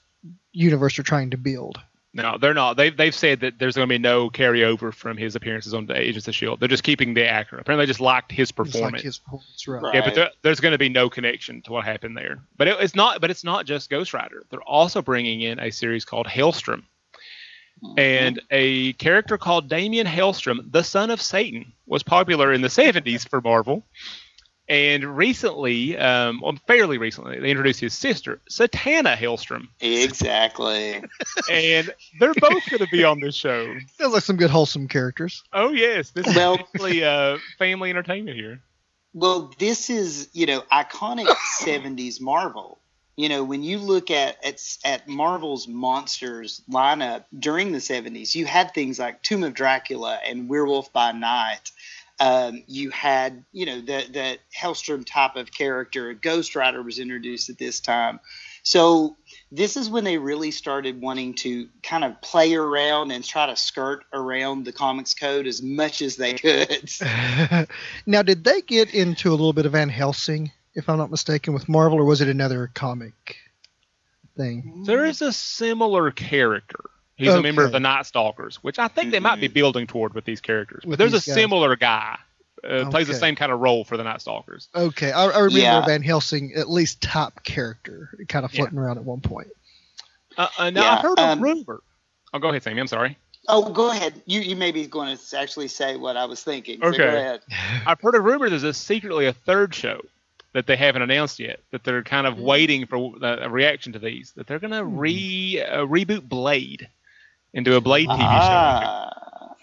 universe 0.53 0.97
they're 0.97 1.05
trying 1.05 1.31
to 1.31 1.37
build 1.39 1.79
No, 2.17 2.39
they're 2.39 2.55
not. 2.55 2.77
They've 2.77 2.97
they've 2.97 3.15
said 3.15 3.41
that 3.41 3.59
there's 3.59 3.75
going 3.75 3.89
to 3.89 3.93
be 3.93 3.99
no 3.99 4.31
carryover 4.31 4.95
from 4.95 5.17
his 5.17 5.35
appearances 5.35 5.75
on 5.75 5.87
the 5.87 5.99
Agents 5.99 6.29
of 6.29 6.35
Shield. 6.37 6.61
They're 6.61 6.69
just 6.69 6.85
keeping 6.85 7.13
the 7.15 7.27
actor. 7.27 7.59
Apparently, 7.59 7.87
they 7.87 7.91
just 7.91 8.01
liked 8.01 8.31
his 8.31 8.51
like 8.51 8.57
performance. 8.71 9.03
his 9.03 9.19
performance 9.19 9.67
right. 9.67 9.83
Right. 9.83 9.95
Yeah, 9.97 10.05
but 10.05 10.15
there, 10.15 10.31
there's 10.43 10.61
going 10.61 10.71
to 10.71 10.79
be 10.79 10.89
no 10.89 11.11
connection 11.11 11.61
to 11.63 11.73
what 11.73 11.85
happened 11.85 12.17
there. 12.17 12.39
But 12.57 12.69
it, 12.69 12.77
it's 12.81 12.95
not. 12.95 13.21
But 13.21 13.33
it's 13.33 13.43
not 13.43 13.67
just 13.67 13.91
Ghost 13.91 14.15
Rider. 14.15 14.45
They're 14.49 14.63
also 14.63 15.03
bringing 15.03 15.41
in 15.41 15.59
a 15.59 15.73
series 15.73 16.05
called 16.05 16.29
Hailstrom, 16.29 16.85
and 17.97 18.41
a 18.51 18.93
character 18.95 19.39
called 19.39 19.69
Damien 19.69 20.07
Hailstrom, 20.07 20.71
the 20.73 20.83
son 20.83 21.11
of 21.11 21.21
Satan, 21.21 21.73
was 21.87 22.03
popular 22.03 22.53
in 22.53 22.61
the 22.61 22.69
70s 22.69 23.29
for 23.29 23.41
Marvel. 23.41 23.85
And 24.67 25.05
recently, 25.17 25.95
um, 25.99 26.41
well, 26.43 26.57
fairly 26.67 26.97
recently, 26.97 27.39
they 27.39 27.51
introduced 27.51 27.81
his 27.81 27.93
sister, 27.93 28.41
Satana 28.51 29.15
Hailstrom, 29.15 29.69
exactly. 29.81 31.03
and 31.51 31.93
they're 32.19 32.33
both 32.33 32.63
going 32.71 32.79
to 32.79 32.89
be 32.91 33.05
on 33.05 33.21
this 33.21 33.35
show. 33.35 33.75
sounds 33.99 34.15
like 34.15 34.23
some 34.23 34.37
good 34.37 34.49
wholesome 34.49 34.89
characters 34.89 35.43
Oh 35.53 35.69
yes, 35.71 36.11
this 36.13 36.27
is 36.27 36.35
Well- 36.35 36.55
actually 36.55 37.05
uh, 37.05 37.37
family 37.59 37.91
entertainment 37.91 38.37
here. 38.39 38.63
Well, 39.13 39.53
this 39.59 39.91
is 39.91 40.29
you 40.33 40.47
know 40.47 40.63
iconic 40.73 41.27
'70s 41.61 42.21
Marvel. 42.21 42.81
You 43.17 43.29
know, 43.29 43.45
when 43.45 43.63
you 43.63 43.79
look 43.79 44.11
at 44.11 44.45
at, 44.45 44.61
at 44.85 45.09
Marvel's 45.09 45.69
monsters 45.69 46.63
lineup 46.71 47.25
during 47.39 47.73
the 47.73 47.79
'70s, 47.79 48.35
you 48.35 48.47
had 48.47 48.75
things 48.75 48.99
like 48.99 49.23
Tomb 49.23 49.45
of 49.45 49.55
Dracula 49.55 50.19
and 50.27 50.49
Werewolf 50.49 50.93
by 50.93 51.13
Night. 51.13 51.71
Um, 52.21 52.63
you 52.67 52.91
had, 52.91 53.45
you 53.53 53.67
know, 53.67 53.81
the 53.81 54.05
the 54.11 54.39
Hellstrom 54.57 55.05
type 55.07 55.37
of 55.37 55.53
character. 55.53 56.13
Ghost 56.15 56.57
Rider 56.57 56.83
was 56.83 56.99
introduced 56.99 57.51
at 57.51 57.59
this 57.59 57.81
time. 57.81 58.21
So 58.65 59.17
this 59.53 59.77
is 59.77 59.91
when 59.91 60.05
they 60.05 60.17
really 60.17 60.51
started 60.51 61.01
wanting 61.01 61.35
to 61.35 61.69
kind 61.83 62.03
of 62.03 62.21
play 62.23 62.55
around 62.55 63.11
and 63.11 63.23
try 63.23 63.47
to 63.47 63.57
skirt 63.57 64.05
around 64.13 64.65
the 64.65 64.73
comics 64.73 65.13
code 65.13 65.47
as 65.47 65.63
much 65.63 66.01
as 66.01 66.17
they 66.17 66.33
could. 66.33 66.91
now 68.07 68.23
did 68.23 68.43
they 68.43 68.63
get 68.63 68.95
into 68.95 69.29
a 69.29 69.33
little 69.33 69.53
bit 69.53 69.67
of 69.67 69.73
van 69.73 69.91
helsing 69.91 70.51
if 70.75 70.89
i'm 70.89 70.99
not 70.99 71.11
mistaken 71.11 71.53
with 71.55 71.69
marvel 71.69 71.99
or 71.99 72.05
was 72.05 72.21
it 72.21 72.29
another 72.29 72.71
comic 72.75 73.37
thing 74.37 74.83
There 74.87 75.05
is 75.05 75.23
a 75.23 75.33
similar 75.33 76.11
character. 76.11 76.81
He's 77.17 77.33
a 77.33 77.41
member 77.41 77.65
of 77.65 77.71
the 77.71 77.79
Night 77.79 78.05
Stalkers, 78.07 78.57
which 78.57 78.81
I 78.81 78.89
think 78.89 79.13
they 79.13 79.21
might 79.21 79.41
be 79.41 79.47
building 79.47 79.87
toward 79.87 80.15
with 80.15 80.25
these 80.25 80.41
characters. 80.41 80.81
But 80.83 80.89
With 80.91 80.99
there's 80.99 81.13
a 81.13 81.19
guys. 81.19 81.25
similar 81.33 81.77
guy. 81.77 82.19
Uh, 82.69 82.91
Plays 82.91 83.07
the 83.07 83.15
same 83.15 83.37
kind 83.37 83.53
of 83.53 83.61
role 83.61 83.85
for 83.85 83.97
the 83.97 84.03
Night 84.03 84.21
Stalkers. 84.21 84.69
okay 84.75 85.13
i, 85.13 85.27
I 85.27 85.39
remember 85.39 85.59
Yeah. 85.61 85.85
van 85.87 86.03
helsing 86.03 86.53
at 86.57 86.69
least 86.69 87.01
top 87.01 87.45
character 87.45 88.09
kind 88.29 88.45
of 88.45 88.53
Yeah. 88.53 88.63
floating 88.63 88.79
around 88.79 88.99
at 88.99 89.05
one 89.05 89.21
point 89.21 89.47
Uh, 90.37 90.49
uh, 90.59 90.71
now 90.71 90.83
Yeah, 90.83 90.93
I 90.95 91.01
heard 91.03 91.19
a 91.21 91.23
um, 91.29 91.41
rumor. 91.41 91.83
Oh, 92.33 92.41
go 92.41 92.49
ahead, 92.49 92.65
Sammy. 92.65 92.81
I'm 92.81 92.89
sorry. 92.89 93.17
Oh, 93.47 93.71
go 93.73 93.91
ahead. 93.93 94.21
You 94.27 94.41
you 94.41 94.57
may 94.57 94.73
be 94.73 94.89
going 94.89 95.17
to 95.17 95.39
actually 95.39 95.69
say 95.69 95.95
what 95.97 96.17
I 96.17 96.25
was 96.25 96.43
thinking. 96.43 96.81
So 96.81 96.89
Okay. 96.89 96.97
Go 96.99 97.07
ahead. 97.07 97.41
I've 97.87 98.01
heard 98.01 98.17
a 98.17 98.21
rumor 98.21 98.51
there's 98.51 98.65
a 98.65 98.75
secretly 98.75 99.27
a 99.27 99.33
third 99.33 99.73
show 99.73 100.01
that 100.55 100.67
they 100.67 100.77
haven't 100.77 101.03
announced 101.03 101.39
yet. 101.39 101.61
That 101.73 101.85
they're 101.85 102.03
kind 102.03 102.27
of 102.27 102.35
Mhm. 102.37 102.41
waiting 102.41 102.87
for 102.87 103.13
a 103.23 103.51
reaction 103.51 103.93
to 103.93 103.99
these. 103.99 104.33
That 104.37 104.47
they're 104.47 104.59
gonna 104.61 104.85
re 104.85 105.61
uh, 105.61 105.85
reboot 105.85 106.27
Blade 106.29 106.89
into 107.53 107.77
a 107.77 107.81
Blade 107.81 108.09
TV 108.09 108.19
show. 108.19 108.25
Ah. 108.25 109.55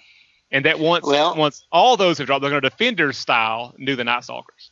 And 0.51 0.65
that 0.65 0.79
once 0.79 1.05
Well- 1.05 1.35
once 1.35 1.65
all 1.71 1.97
those 1.97 2.17
have 2.19 2.27
dropped, 2.27 2.41
they're 2.41 2.51
going 2.51 2.61
to 2.61 2.69
Defenders 2.69 3.17
style 3.17 3.73
and 3.77 3.87
do 3.87 3.95
the 3.95 4.03
Night 4.03 4.23
Stalkers. 4.25 4.69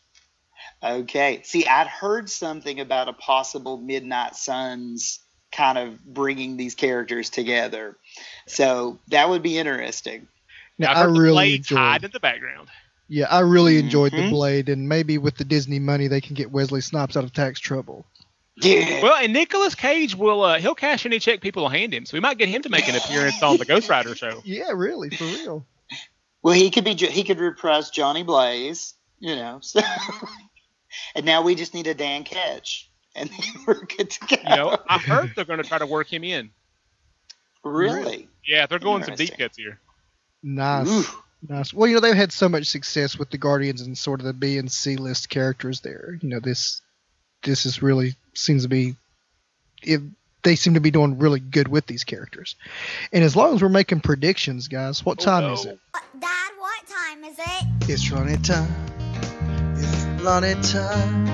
Okay. 0.83 1.41
See, 1.43 1.65
I'd 1.65 1.87
heard 1.87 2.29
something 2.29 2.79
about 2.79 3.07
a 3.09 3.13
possible 3.13 3.77
Midnight 3.77 4.35
Suns 4.35 5.19
kind 5.51 5.77
of 5.77 6.03
bringing 6.05 6.57
these 6.57 6.75
characters 6.75 7.29
together. 7.29 7.97
So 8.45 8.99
that 9.07 9.29
would 9.29 9.41
be 9.41 9.57
interesting. 9.57 10.27
now 10.77 10.91
I've 10.91 10.97
i 10.97 11.03
really 11.05 11.31
Blade's 11.31 11.69
hide 11.69 11.95
enjoyed 11.95 12.05
in 12.05 12.11
the 12.11 12.19
background. 12.19 12.69
Yeah, 13.09 13.25
I 13.29 13.39
really 13.39 13.79
enjoyed 13.79 14.11
the 14.11 14.17
Mhm. 14.17 14.29
Blade, 14.29 14.69
and 14.69 14.87
maybe 14.87 15.17
with 15.17 15.35
the 15.35 15.43
Disney 15.43 15.79
money, 15.79 16.07
they 16.07 16.21
can 16.21 16.35
get 16.35 16.51
Wesley 16.51 16.79
Snipes 16.81 17.17
out 17.17 17.23
of 17.23 17.33
tax 17.33 17.59
trouble. 17.59 18.05
Yeah. 18.55 19.01
Well, 19.01 19.15
and 19.15 19.33
Nicolas 19.33 19.73
Cage 19.73 20.15
will 20.15 20.43
uh, 20.43 20.59
he'll 20.59 20.75
cash 20.75 21.05
any 21.05 21.17
check 21.19 21.41
people 21.41 21.63
will 21.63 21.69
hand 21.69 21.93
him, 21.93 22.05
so 22.05 22.15
we 22.15 22.19
might 22.19 22.37
get 22.37 22.49
him 22.49 22.61
to 22.61 22.69
make 22.69 22.87
an 22.87 22.95
appearance 22.95 23.41
on 23.41 23.57
the 23.57 23.65
Ghost 23.65 23.89
Rider 23.89 24.15
show. 24.15 24.41
Yeah, 24.45 24.71
really, 24.73 25.09
for 25.09 25.23
real. 25.23 25.65
Well, 26.43 26.53
he 26.53 26.69
could 26.69 26.83
be 26.83 26.93
he 26.93 27.23
could 27.23 27.39
reprise 27.39 27.89
Johnny 27.89 28.23
Blaze, 28.23 28.93
you 29.19 29.35
know. 29.35 29.59
So. 29.63 29.81
and 31.15 31.25
now 31.25 31.41
we 31.41 31.55
just 31.55 31.73
need 31.73 31.87
a 31.87 31.93
Dan 31.93 32.23
Ketch, 32.23 32.89
and 33.15 33.29
then 33.29 33.63
we're 33.65 33.85
good 33.85 34.09
to 34.11 34.19
go. 34.27 34.35
You 34.49 34.55
know, 34.55 34.77
I 34.87 34.97
heard 34.99 35.31
they're 35.35 35.45
going 35.45 35.61
to 35.61 35.67
try 35.67 35.77
to 35.79 35.85
work 35.87 36.11
him 36.11 36.23
in. 36.23 36.51
really. 37.63 38.27
Yeah, 38.47 38.65
they're 38.67 38.79
going 38.79 39.03
some 39.03 39.15
deep 39.15 39.37
cuts 39.37 39.57
here. 39.57 39.79
Nice, 40.43 40.87
Ooh. 40.87 41.03
Nice. 41.47 41.73
Well, 41.73 41.87
you 41.87 41.95
know 41.95 42.01
they've 42.01 42.15
had 42.15 42.31
so 42.31 42.49
much 42.49 42.67
success 42.67 43.17
with 43.17 43.29
the 43.29 43.37
Guardians 43.37 43.81
and 43.81 43.97
sort 43.97 44.19
of 44.19 44.25
the 44.25 44.33
B 44.33 44.57
and 44.57 44.71
C 44.71 44.95
list 44.97 45.29
characters 45.29 45.81
there. 45.81 46.17
You 46.21 46.29
know 46.29 46.39
this, 46.39 46.81
this 47.43 47.65
is 47.65 47.81
really 47.81 48.15
seems 48.33 48.63
to 48.63 48.69
be, 48.69 48.95
it, 49.81 50.01
they 50.43 50.55
seem 50.55 50.73
to 50.75 50.79
be 50.79 50.91
doing 50.91 51.19
really 51.19 51.39
good 51.39 51.67
with 51.67 51.85
these 51.85 52.03
characters. 52.03 52.55
And 53.11 53.23
as 53.23 53.35
long 53.35 53.55
as 53.55 53.61
we're 53.61 53.69
making 53.69 54.01
predictions, 54.01 54.67
guys, 54.67 55.05
what 55.05 55.21
Oh, 55.21 55.25
time 55.25 55.43
no. 55.43 55.53
is 55.53 55.65
it? 55.65 55.79
Uh, 55.93 55.99
Dad, 56.19 56.51
what 56.57 56.87
time 56.87 57.23
is 57.25 57.37
it? 57.37 57.89
It's 57.89 58.03
Trelawney 58.03 58.37
time. 58.37 58.73
It's 59.77 60.03
Trelawney 60.21 60.53
time. 60.61 61.27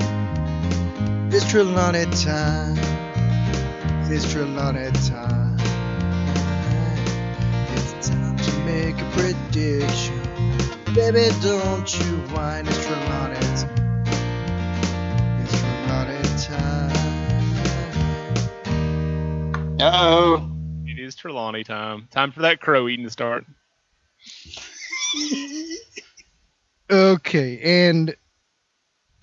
It's 1.31 1.51
Trelawney 1.51 2.05
time. 2.15 2.77
It's 4.11 4.31
Trelawney 4.31 4.91
time. 4.91 5.44
Prediction. 9.15 10.19
Baby, 10.93 11.29
don't 11.41 11.99
you 11.99 12.17
whine. 12.33 12.67
It's 12.67 12.85
Trelawney 12.85 13.35
time. 13.35 13.69
It's 15.43 15.59
Trelawney 15.59 16.21
time. 16.37 16.91
Oh. 19.81 20.51
It 20.85 20.99
is 20.99 21.15
Trelawney 21.15 21.63
time. 21.63 22.07
Time 22.11 22.31
for 22.31 22.41
that 22.41 22.61
crow 22.61 22.87
eating 22.87 23.05
to 23.05 23.11
start. 23.11 23.45
Okay, 26.87 27.89
and 27.89 28.15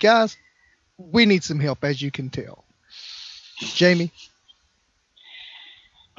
guys, 0.00 0.36
we 0.98 1.26
need 1.26 1.44
some 1.44 1.60
help, 1.60 1.84
as 1.84 2.02
you 2.02 2.10
can 2.10 2.28
tell. 2.28 2.64
Jamie, 3.60 4.10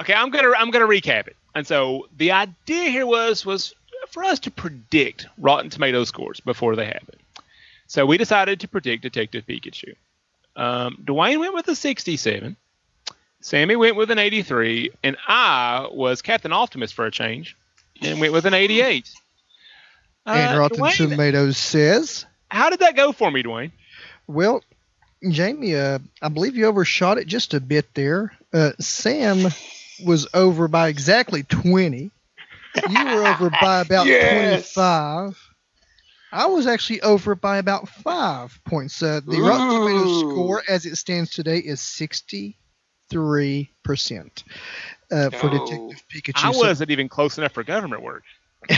Okay, 0.00 0.14
I'm 0.14 0.30
gonna 0.30 0.52
I'm 0.56 0.70
gonna 0.70 0.86
recap 0.86 1.28
it. 1.28 1.36
And 1.54 1.66
so 1.66 2.08
the 2.16 2.32
idea 2.32 2.90
here 2.90 3.06
was 3.06 3.44
was 3.46 3.74
for 4.08 4.24
us 4.24 4.38
to 4.40 4.50
predict 4.50 5.26
Rotten 5.38 5.70
Tomato 5.70 6.04
scores 6.04 6.40
before 6.40 6.76
they 6.76 6.86
happen. 6.86 7.16
So 7.86 8.06
we 8.06 8.18
decided 8.18 8.60
to 8.60 8.68
predict 8.68 9.02
Detective 9.02 9.44
Pikachu. 9.46 9.94
Um, 10.56 10.98
Dwayne 11.04 11.40
went 11.40 11.54
with 11.54 11.68
a 11.68 11.74
67. 11.74 12.56
Sammy 13.40 13.76
went 13.76 13.96
with 13.96 14.10
an 14.10 14.18
83, 14.18 14.90
and 15.02 15.16
I 15.28 15.88
was 15.92 16.22
Captain 16.22 16.52
Optimus 16.52 16.92
for 16.92 17.04
a 17.04 17.10
change, 17.10 17.56
and 18.00 18.20
went 18.20 18.32
with 18.32 18.46
an 18.46 18.54
88. 18.54 19.12
Uh, 20.26 20.30
and 20.30 20.58
Rotten 20.58 20.78
Dwayne, 20.78 20.96
Tomatoes 20.96 21.58
says. 21.58 22.24
How 22.50 22.70
did 22.70 22.80
that 22.80 22.96
go 22.96 23.12
for 23.12 23.30
me, 23.30 23.42
Dwayne? 23.42 23.72
Well, 24.26 24.62
Jamie, 25.28 25.76
uh, 25.76 25.98
I 26.22 26.28
believe 26.28 26.56
you 26.56 26.66
overshot 26.66 27.18
it 27.18 27.26
just 27.26 27.52
a 27.52 27.60
bit 27.60 27.92
there. 27.94 28.32
Uh, 28.52 28.72
Sam 28.78 29.48
was 30.02 30.26
over 30.34 30.68
by 30.68 30.88
exactly 30.88 31.42
20. 31.42 32.10
You 32.88 33.04
were 33.04 33.26
over 33.26 33.50
by 33.60 33.80
about 33.86 34.06
yes. 34.06 34.72
25. 34.74 35.50
I 36.32 36.46
was 36.46 36.66
actually 36.66 37.00
over 37.02 37.36
by 37.36 37.58
about 37.58 37.88
five 37.88 38.58
points. 38.64 39.00
Uh, 39.00 39.20
the 39.24 39.36
Ooh. 39.36 39.46
Rotten 39.46 39.68
Tomatoes 39.68 40.20
score, 40.20 40.62
as 40.68 40.84
it 40.84 40.96
stands 40.96 41.30
today, 41.30 41.58
is 41.58 41.80
63% 41.80 42.54
uh, 45.12 45.30
for. 45.30 45.48
Detective 45.48 46.02
Pikachu. 46.12 46.44
I 46.44 46.50
wasn't 46.50 46.90
even 46.90 47.08
close 47.08 47.38
enough 47.38 47.52
for 47.52 47.62
government 47.62 48.02
work. 48.02 48.24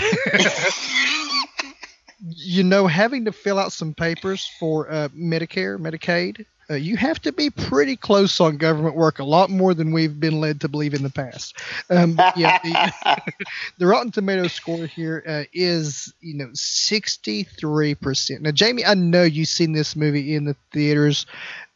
you 2.20 2.62
know, 2.62 2.86
having 2.86 3.24
to 3.24 3.32
fill 3.32 3.58
out 3.58 3.72
some 3.72 3.94
papers 3.94 4.50
for 4.60 4.90
uh, 4.90 5.08
Medicare, 5.08 5.78
Medicaid, 5.78 6.44
uh, 6.68 6.74
you 6.74 6.96
have 6.96 7.20
to 7.22 7.32
be 7.32 7.50
pretty 7.50 7.96
close 7.96 8.40
on 8.40 8.56
government 8.56 8.96
work, 8.96 9.18
a 9.18 9.24
lot 9.24 9.50
more 9.50 9.74
than 9.74 9.92
we've 9.92 10.18
been 10.18 10.40
led 10.40 10.60
to 10.60 10.68
believe 10.68 10.94
in 10.94 11.02
the 11.02 11.10
past. 11.10 11.56
Um, 11.90 12.16
yeah, 12.36 12.58
the, 12.62 13.22
the, 13.78 13.86
Rotten 13.86 14.10
Tomato 14.10 14.48
score 14.48 14.86
here 14.86 15.22
uh, 15.26 15.44
is, 15.52 16.12
you 16.20 16.34
know, 16.34 16.48
63%. 16.48 18.40
Now, 18.40 18.50
Jamie, 18.50 18.84
I 18.84 18.94
know 18.94 19.22
you've 19.22 19.48
seen 19.48 19.72
this 19.72 19.94
movie 19.94 20.34
in 20.34 20.44
the 20.44 20.56
theaters. 20.72 21.26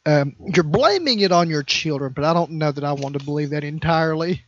Um, 0.05 0.35
you're 0.53 0.63
blaming 0.63 1.19
it 1.19 1.31
on 1.31 1.49
your 1.49 1.63
children, 1.63 2.11
but 2.13 2.25
I 2.25 2.33
don't 2.33 2.51
know 2.51 2.71
that 2.71 2.83
I 2.83 2.91
want 2.93 3.17
to 3.17 3.23
believe 3.23 3.51
that 3.51 3.63
entirely. 3.63 4.43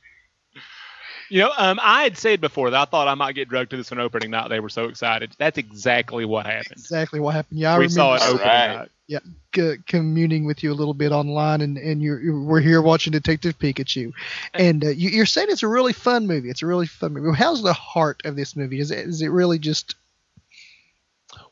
You 1.34 1.40
know, 1.40 1.52
um, 1.58 1.80
I 1.82 2.04
had 2.04 2.16
said 2.16 2.42
before 2.42 2.70
that 2.70 2.80
I 2.80 2.86
thought 2.86 3.08
I 3.08 3.16
might 3.16 3.34
get 3.34 3.50
drugged 3.50 3.72
to 3.72 3.78
this 3.78 3.90
one 3.90 4.00
opening 4.00 4.30
night. 4.30 4.50
They 4.50 4.60
were 4.60 4.70
so 4.70 4.84
excited. 4.84 5.36
That's 5.40 5.58
exactly 5.58 6.26
what 6.26 6.46
happened. 6.46 6.74
Exactly 6.74 7.20
what 7.20 7.34
happened. 7.34 7.60
Yeah, 7.60 7.74
I 7.74 7.80
we 7.80 7.86
remember. 7.86 7.96
saw 7.96 8.14
it 8.14 8.22
opening 8.22 8.48
right. 8.48 8.76
night. 8.76 8.92
Yeah, 9.08 9.20
c- 9.56 9.78
communing 9.88 10.46
with 10.46 10.62
you 10.62 10.72
a 10.72 10.76
little 10.76 10.94
bit 10.94 11.12
online, 11.12 11.62
and 11.62 11.80
and 11.80 12.04
you're, 12.04 12.20
you're 12.20 12.40
we're 12.40 12.60
here 12.60 12.84
watching 12.84 13.14
Detective 13.14 13.58
Pikachu, 13.58 14.14
and 14.54 14.86
uh, 14.86 14.90
you, 14.90 15.24
are 15.24 15.26
saying 15.26 15.48
it's 15.50 15.64
a 15.64 15.68
really 15.68 15.92
fun 15.92 16.28
movie. 16.28 16.52
It's 16.52 16.62
a 16.62 16.68
really 16.68 16.86
fun 16.86 17.14
movie. 17.14 17.36
How's 17.36 17.64
the 17.64 17.74
heart 17.74 18.22
of 18.26 18.36
this 18.36 18.56
movie? 18.56 18.80
Is 18.80 18.92
it 18.92 19.00
is 19.00 19.24
it 19.24 19.30
really 19.30 19.58
just? 19.58 19.96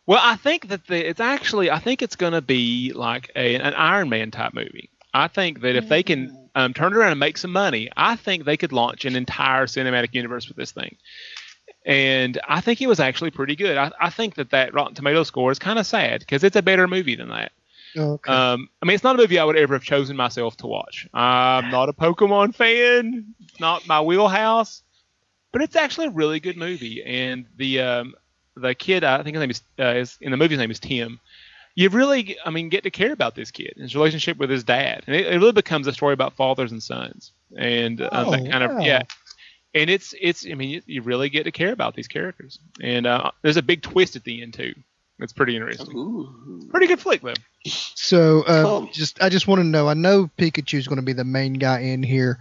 Well, 0.05 0.19
I 0.21 0.35
think 0.35 0.67
that 0.67 0.85
the, 0.85 1.09
it's 1.09 1.19
actually 1.19 1.71
I 1.71 1.79
think 1.79 2.03
it's 2.03 2.15
going 2.15 2.33
to 2.33 2.41
be 2.43 2.93
like 2.93 3.31
a, 3.35 3.55
an 3.55 3.73
Iron 3.73 4.09
Man 4.09 4.29
type 4.29 4.53
movie. 4.53 4.91
I 5.11 5.27
think 5.27 5.61
that 5.61 5.75
if 5.75 5.89
they 5.89 6.03
can 6.03 6.40
um, 6.55 6.73
turn 6.73 6.93
around 6.93 7.11
and 7.11 7.19
make 7.19 7.37
some 7.37 7.51
money, 7.51 7.89
I 7.95 8.15
think 8.15 8.43
they 8.43 8.57
could 8.57 8.71
launch 8.71 9.05
an 9.05 9.15
entire 9.15 9.65
cinematic 9.65 10.13
universe 10.13 10.47
with 10.47 10.57
this 10.57 10.71
thing. 10.71 10.97
And 11.85 12.39
I 12.47 12.61
think 12.61 12.81
it 12.81 12.87
was 12.87 12.99
actually 12.99 13.31
pretty 13.31 13.55
good. 13.55 13.77
I, 13.77 13.91
I 13.99 14.09
think 14.09 14.35
that 14.35 14.51
that 14.51 14.73
Rotten 14.73 14.93
Tomato 14.93 15.23
score 15.23 15.51
is 15.51 15.59
kind 15.59 15.79
of 15.79 15.87
sad 15.87 16.19
because 16.19 16.43
it's 16.43 16.55
a 16.55 16.61
better 16.61 16.87
movie 16.87 17.15
than 17.15 17.29
that. 17.29 17.51
Okay. 17.97 18.31
Um, 18.31 18.69
I 18.81 18.85
mean, 18.85 18.95
it's 18.95 19.03
not 19.03 19.15
a 19.15 19.17
movie 19.17 19.39
I 19.39 19.43
would 19.43 19.57
ever 19.57 19.73
have 19.73 19.83
chosen 19.83 20.15
myself 20.15 20.57
to 20.57 20.67
watch. 20.67 21.07
I'm 21.13 21.71
not 21.71 21.89
a 21.89 21.93
Pokemon 21.93 22.55
fan, 22.55 23.33
not 23.59 23.87
my 23.87 24.01
wheelhouse, 24.01 24.83
but 25.51 25.61
it's 25.61 25.75
actually 25.75 26.07
a 26.07 26.11
really 26.11 26.39
good 26.39 26.55
movie. 26.55 27.03
And 27.03 27.45
the 27.57 27.81
um, 27.81 28.15
the 28.55 28.75
kid, 28.75 29.03
I 29.03 29.23
think 29.23 29.35
his 29.35 29.41
name 29.41 29.49
is, 29.49 29.61
uh, 29.79 29.95
is 29.95 30.17
in 30.21 30.31
the 30.31 30.37
movie's 30.37 30.59
name 30.59 30.71
is 30.71 30.79
Tim 30.79 31.19
you 31.75 31.89
really, 31.89 32.37
I 32.45 32.49
mean, 32.49 32.69
get 32.69 32.83
to 32.83 32.91
care 32.91 33.11
about 33.11 33.35
this 33.35 33.51
kid, 33.51 33.73
his 33.77 33.95
relationship 33.95 34.37
with 34.37 34.49
his 34.49 34.63
dad, 34.63 35.03
and 35.07 35.15
it, 35.15 35.27
it 35.27 35.37
really 35.37 35.51
becomes 35.51 35.87
a 35.87 35.93
story 35.93 36.13
about 36.13 36.33
fathers 36.33 36.71
and 36.71 36.81
sons, 36.81 37.31
and 37.57 38.01
uh, 38.01 38.09
oh, 38.11 38.31
that 38.31 38.49
kind 38.49 38.63
wow. 38.67 38.77
of 38.77 38.83
yeah. 38.83 39.03
And 39.73 39.89
it's 39.89 40.13
it's 40.19 40.45
I 40.45 40.53
mean 40.53 40.69
you, 40.69 40.81
you, 40.85 41.01
really 41.01 41.29
get 41.29 41.45
to 41.45 41.51
care 41.51 41.71
about 41.71 41.95
these 41.95 42.09
characters, 42.09 42.59
and 42.81 43.07
uh, 43.07 43.31
there's 43.41 43.57
a 43.57 43.61
big 43.61 43.81
twist 43.81 44.17
at 44.17 44.23
the 44.25 44.41
end 44.41 44.53
too. 44.53 44.73
It's 45.19 45.33
pretty 45.33 45.55
interesting. 45.55 45.95
Ooh. 45.95 46.67
Pretty 46.71 46.87
good 46.87 46.99
flick 46.99 47.21
though. 47.21 47.33
So 47.65 48.41
uh, 48.41 48.87
just 48.91 49.21
I 49.21 49.29
just 49.29 49.47
want 49.47 49.59
to 49.59 49.63
know. 49.63 49.87
I 49.87 49.93
know 49.93 50.29
Pikachu's 50.37 50.87
going 50.87 50.97
to 50.97 51.05
be 51.05 51.13
the 51.13 51.23
main 51.23 51.53
guy 51.53 51.79
in 51.79 52.03
here. 52.03 52.39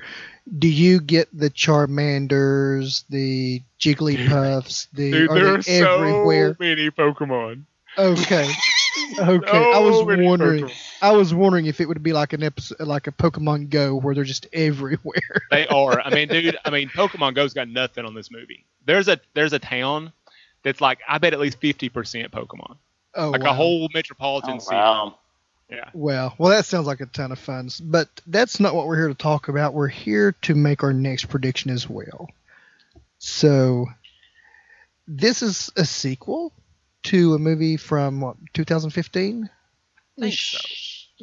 Do 0.58 0.66
you 0.66 1.00
get 1.00 1.28
the 1.32 1.50
Charmanders, 1.50 3.04
the 3.10 3.62
Jigglypuffs, 3.78 4.88
the 4.92 5.10
Dude, 5.12 5.30
there 5.30 5.46
are, 5.48 5.58
are 5.58 5.62
so 5.62 6.56
many 6.58 6.90
Pokemon. 6.90 7.64
Okay. 7.96 8.50
Okay, 9.18 9.72
I 9.72 9.78
was 9.78 10.02
wondering. 10.04 10.64
Pokemon. 10.64 10.72
I 11.02 11.12
was 11.12 11.34
wondering 11.34 11.66
if 11.66 11.80
it 11.80 11.86
would 11.86 12.02
be 12.02 12.12
like 12.12 12.32
an 12.32 12.42
episode, 12.42 12.80
like 12.80 13.06
a 13.06 13.12
Pokemon 13.12 13.70
Go, 13.70 13.96
where 13.96 14.14
they're 14.14 14.24
just 14.24 14.46
everywhere. 14.52 15.42
they 15.50 15.66
are. 15.68 16.00
I 16.00 16.10
mean, 16.10 16.28
dude. 16.28 16.56
I 16.64 16.70
mean, 16.70 16.88
Pokemon 16.88 17.34
Go's 17.34 17.54
got 17.54 17.68
nothing 17.68 18.04
on 18.04 18.14
this 18.14 18.30
movie. 18.30 18.64
There's 18.84 19.08
a 19.08 19.20
there's 19.34 19.52
a 19.52 19.58
town 19.58 20.12
that's 20.62 20.80
like 20.80 21.00
I 21.08 21.18
bet 21.18 21.32
at 21.32 21.40
least 21.40 21.58
fifty 21.58 21.88
percent 21.88 22.32
Pokemon. 22.32 22.76
Oh, 23.14 23.30
like 23.30 23.42
wow. 23.42 23.50
a 23.50 23.54
whole 23.54 23.88
metropolitan 23.92 24.56
oh, 24.56 24.58
city. 24.58 24.76
Wow. 24.76 25.16
Yeah. 25.68 25.88
Well, 25.92 26.34
well, 26.36 26.50
that 26.50 26.66
sounds 26.66 26.86
like 26.86 27.00
a 27.00 27.06
ton 27.06 27.32
of 27.32 27.38
fun. 27.38 27.70
But 27.82 28.08
that's 28.26 28.58
not 28.58 28.74
what 28.74 28.86
we're 28.86 28.96
here 28.96 29.08
to 29.08 29.14
talk 29.14 29.48
about. 29.48 29.72
We're 29.72 29.88
here 29.88 30.32
to 30.42 30.54
make 30.54 30.82
our 30.82 30.92
next 30.92 31.26
prediction 31.26 31.70
as 31.70 31.88
well. 31.88 32.28
So, 33.18 33.86
this 35.06 35.42
is 35.42 35.70
a 35.76 35.84
sequel 35.84 36.52
to 37.04 37.34
a 37.34 37.38
movie 37.38 37.76
from 37.76 38.20
what 38.20 38.36
2015. 38.54 39.48
I 39.48 40.20
think 40.20 40.34
so. 40.34 40.58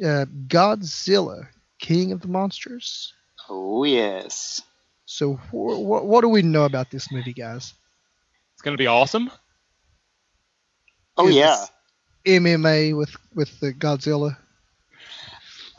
Uh, 0.04 0.26
Godzilla, 0.46 1.48
King 1.80 2.12
of 2.12 2.20
the 2.20 2.28
Monsters. 2.28 3.12
Oh 3.48 3.84
yes. 3.84 4.62
So 5.06 5.34
wh- 5.34 5.78
wh- 5.78 6.04
what 6.04 6.20
do 6.20 6.28
we 6.28 6.42
know 6.42 6.64
about 6.64 6.90
this 6.90 7.10
movie, 7.10 7.32
guys? 7.32 7.74
It's 8.54 8.62
gonna 8.62 8.76
be 8.76 8.86
awesome. 8.86 9.30
Oh 11.16 11.28
Is 11.28 11.36
yeah. 11.36 11.64
MMA 12.26 12.96
with 12.96 13.16
with 13.34 13.58
the 13.60 13.72
Godzilla. 13.72 14.36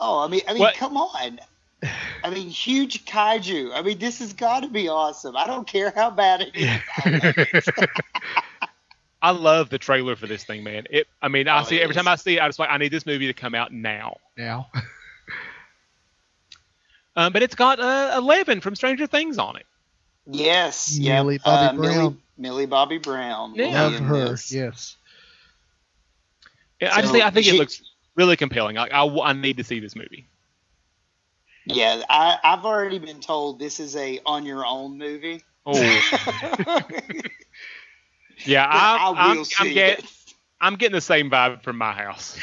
Oh, 0.00 0.24
I 0.24 0.28
mean, 0.28 0.40
I 0.48 0.52
mean, 0.54 0.60
what? 0.60 0.74
come 0.74 0.96
on. 0.96 1.40
I 2.24 2.30
mean, 2.30 2.48
huge 2.48 3.04
kaiju. 3.04 3.70
I 3.74 3.82
mean, 3.82 3.98
this 3.98 4.18
has 4.18 4.32
got 4.32 4.60
to 4.60 4.68
be 4.68 4.88
awesome. 4.88 5.36
I 5.36 5.46
don't 5.46 5.66
care 5.66 5.92
how 5.94 6.10
bad 6.10 6.42
it 6.42 6.54
is. 6.54 7.68
I 9.22 9.32
love 9.32 9.68
the 9.68 9.78
trailer 9.78 10.16
for 10.16 10.26
this 10.26 10.44
thing, 10.44 10.64
man. 10.64 10.86
It. 10.90 11.06
I 11.20 11.28
mean, 11.28 11.48
I 11.48 11.60
oh, 11.60 11.64
see 11.64 11.80
every 11.80 11.94
time 11.94 12.08
I 12.08 12.16
see 12.16 12.36
it, 12.36 12.40
I 12.40 12.48
just 12.48 12.58
like 12.58 12.70
I 12.70 12.78
need 12.78 12.90
this 12.90 13.04
movie 13.04 13.26
to 13.26 13.34
come 13.34 13.54
out 13.54 13.72
now. 13.72 14.16
Now. 14.36 14.70
um, 17.16 17.32
but 17.32 17.42
it's 17.42 17.54
got 17.54 17.80
uh, 17.80 18.14
Eleven 18.16 18.60
from 18.60 18.74
Stranger 18.74 19.06
Things 19.06 19.38
on 19.38 19.56
it. 19.56 19.66
Yes. 20.26 20.96
Yeah. 20.98 21.22
Millie. 21.22 21.38
Bobby 21.38 21.76
uh, 21.76 21.80
Brown. 21.80 21.92
Millie, 21.92 22.16
Millie, 22.38 22.66
Bobby 22.66 22.98
Brown. 22.98 23.54
Yeah. 23.54 23.82
Love 23.82 23.98
her. 24.00 24.36
Yes. 24.48 24.96
Yeah, 26.80 26.90
so 26.90 26.96
I 26.96 27.00
just 27.02 27.12
think 27.12 27.24
I 27.24 27.30
think 27.30 27.46
she, 27.46 27.56
it 27.56 27.58
looks 27.58 27.82
really 28.14 28.36
compelling. 28.36 28.76
Like 28.76 28.92
I, 28.92 29.04
I 29.04 29.32
need 29.34 29.58
to 29.58 29.64
see 29.64 29.80
this 29.80 29.94
movie. 29.94 30.26
Yeah, 31.66 32.02
I, 32.08 32.38
I've 32.42 32.64
already 32.64 32.98
been 32.98 33.20
told 33.20 33.58
this 33.58 33.80
is 33.80 33.94
a 33.96 34.18
on 34.24 34.46
your 34.46 34.64
own 34.64 34.96
movie. 34.96 35.44
Oh. 35.66 35.74
Yeah, 38.44 38.66
I'm, 38.68 39.16
I 39.16 39.32
am 39.32 39.44
I'm, 39.58 39.74
get, 39.74 40.04
I'm 40.60 40.76
getting 40.76 40.94
the 40.94 41.00
same 41.00 41.30
vibe 41.30 41.62
from 41.62 41.78
my 41.78 41.92
house. 41.92 42.38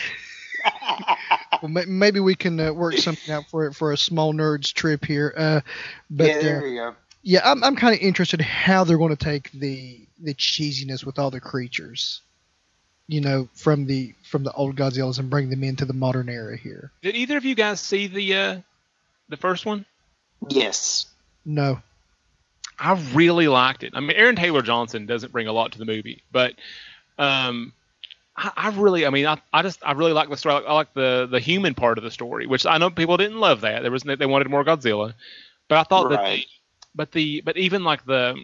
well, 1.62 1.86
maybe 1.88 2.20
we 2.20 2.36
can 2.36 2.60
uh, 2.60 2.74
work 2.74 2.98
something 2.98 3.34
out 3.34 3.46
for 3.50 3.68
it 3.68 3.74
for 3.74 3.92
a 3.92 3.98
small 3.98 4.34
nerds 4.34 4.74
trip 4.74 5.06
here. 5.06 5.34
Uh, 5.36 5.62
but 6.10 6.28
yeah, 6.28 6.42
there 6.42 6.62
uh, 6.62 6.66
you 6.66 6.76
go. 6.76 6.96
Yeah, 7.24 7.42
I'm, 7.44 7.64
I'm 7.64 7.76
kind 7.76 7.94
of 7.94 8.02
interested 8.02 8.42
how 8.42 8.84
they're 8.84 8.98
going 8.98 9.16
to 9.16 9.24
take 9.24 9.52
the 9.52 10.00
the 10.20 10.34
cheesiness 10.34 11.06
with 11.06 11.20
all 11.20 11.30
the 11.30 11.42
creatures, 11.42 12.22
you 13.08 13.22
know, 13.22 13.50
from 13.54 13.86
the 13.86 14.14
from 14.24 14.44
the 14.44 14.52
old 14.54 14.76
Godzillas 14.76 15.20
and 15.20 15.30
bring 15.30 15.50
them 15.50 15.64
into 15.64 15.86
the 15.86 15.94
modern 15.94 16.30
era 16.30 16.58
here. 16.58 16.92
Did 17.02 17.16
either 17.16 17.38
of 17.38 17.46
you 17.46 17.56
guys 17.56 17.80
see 17.80 18.08
the 18.08 18.36
uh, 18.36 18.62
the 19.30 19.38
first 19.38 19.66
one? 19.66 19.86
Yes. 20.50 21.08
No. 21.46 21.82
I 22.80 22.94
really 23.14 23.48
liked 23.48 23.84
it. 23.84 23.94
I 23.96 24.00
mean, 24.00 24.12
Aaron 24.12 24.36
Taylor 24.36 24.62
Johnson 24.62 25.06
doesn't 25.06 25.32
bring 25.32 25.48
a 25.48 25.52
lot 25.52 25.72
to 25.72 25.80
the 25.80 25.86
movie, 25.86 26.24
but 26.32 26.54
um, 27.18 27.74
I, 28.36 28.52
I, 28.56 28.70
really, 28.70 29.06
I 29.06 29.10
mean, 29.10 29.26
I, 29.26 29.42
I 29.52 29.64
just, 29.64 29.80
I 29.84 29.94
really 29.94 30.14
like 30.14 30.30
the 30.30 30.38
story. 30.38 30.64
I 30.66 30.74
like 30.74 30.94
the 30.94 31.28
the 31.30 31.40
human 31.40 31.74
part 31.74 31.98
of 31.98 32.04
the 32.04 32.12
story, 32.12 32.46
which 32.46 32.66
I 32.66 32.78
know 32.78 32.90
people 32.90 33.18
didn't 33.18 33.40
love 33.40 33.62
that. 33.62 33.82
There 33.82 33.92
was 33.92 34.04
they 34.04 34.26
wanted 34.26 34.50
more 34.50 34.64
Godzilla, 34.64 35.14
but 35.68 35.80
I 35.80 35.84
thought 35.84 36.12
right. 36.12 36.18
that, 36.18 36.36
the, 36.36 36.46
but 36.94 37.12
the, 37.12 37.42
but 37.42 37.58
even 37.58 37.84
like 37.84 38.06
the, 38.06 38.36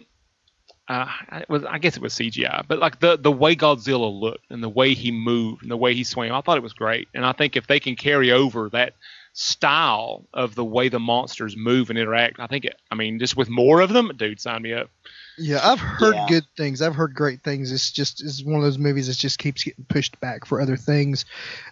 uh, 0.88 1.08
it 1.32 1.48
was 1.48 1.64
I 1.64 1.78
guess 1.78 1.96
it 1.96 2.02
was 2.02 2.14
CGI, 2.14 2.64
but 2.66 2.80
like 2.80 2.98
the 2.98 3.16
the 3.16 3.32
way 3.32 3.54
Godzilla 3.54 4.12
looked 4.12 4.50
and 4.50 4.62
the 4.62 4.68
way 4.68 4.94
he 4.94 5.12
moved 5.12 5.62
and 5.62 5.70
the 5.70 5.76
way 5.76 5.94
he 5.94 6.02
swam, 6.02 6.32
I 6.32 6.40
thought 6.40 6.56
it 6.56 6.62
was 6.62 6.72
great. 6.72 7.06
And 7.14 7.24
I 7.24 7.32
think 7.32 7.56
if 7.56 7.68
they 7.68 7.78
can 7.78 7.94
carry 7.94 8.32
over 8.32 8.68
that 8.70 8.94
style 9.34 10.24
of 10.32 10.54
the 10.54 10.64
way 10.64 10.88
the 10.88 11.00
monsters 11.00 11.56
move 11.56 11.90
and 11.90 11.98
interact. 11.98 12.38
I 12.38 12.46
think, 12.46 12.64
it, 12.64 12.80
I 12.90 12.94
mean, 12.94 13.18
just 13.18 13.36
with 13.36 13.50
more 13.50 13.80
of 13.80 13.92
them, 13.92 14.12
dude, 14.16 14.40
sign 14.40 14.62
me 14.62 14.72
up. 14.72 14.88
Yeah, 15.36 15.58
I've 15.62 15.80
heard 15.80 16.14
yeah. 16.14 16.26
good 16.28 16.44
things. 16.56 16.80
I've 16.80 16.94
heard 16.94 17.14
great 17.14 17.42
things. 17.42 17.72
It's 17.72 17.90
just 17.90 18.22
it's 18.22 18.44
one 18.44 18.56
of 18.56 18.62
those 18.62 18.78
movies 18.78 19.08
that 19.08 19.16
just 19.16 19.40
keeps 19.40 19.64
getting 19.64 19.84
pushed 19.86 20.18
back 20.20 20.46
for 20.46 20.60
other 20.60 20.76
things 20.76 21.24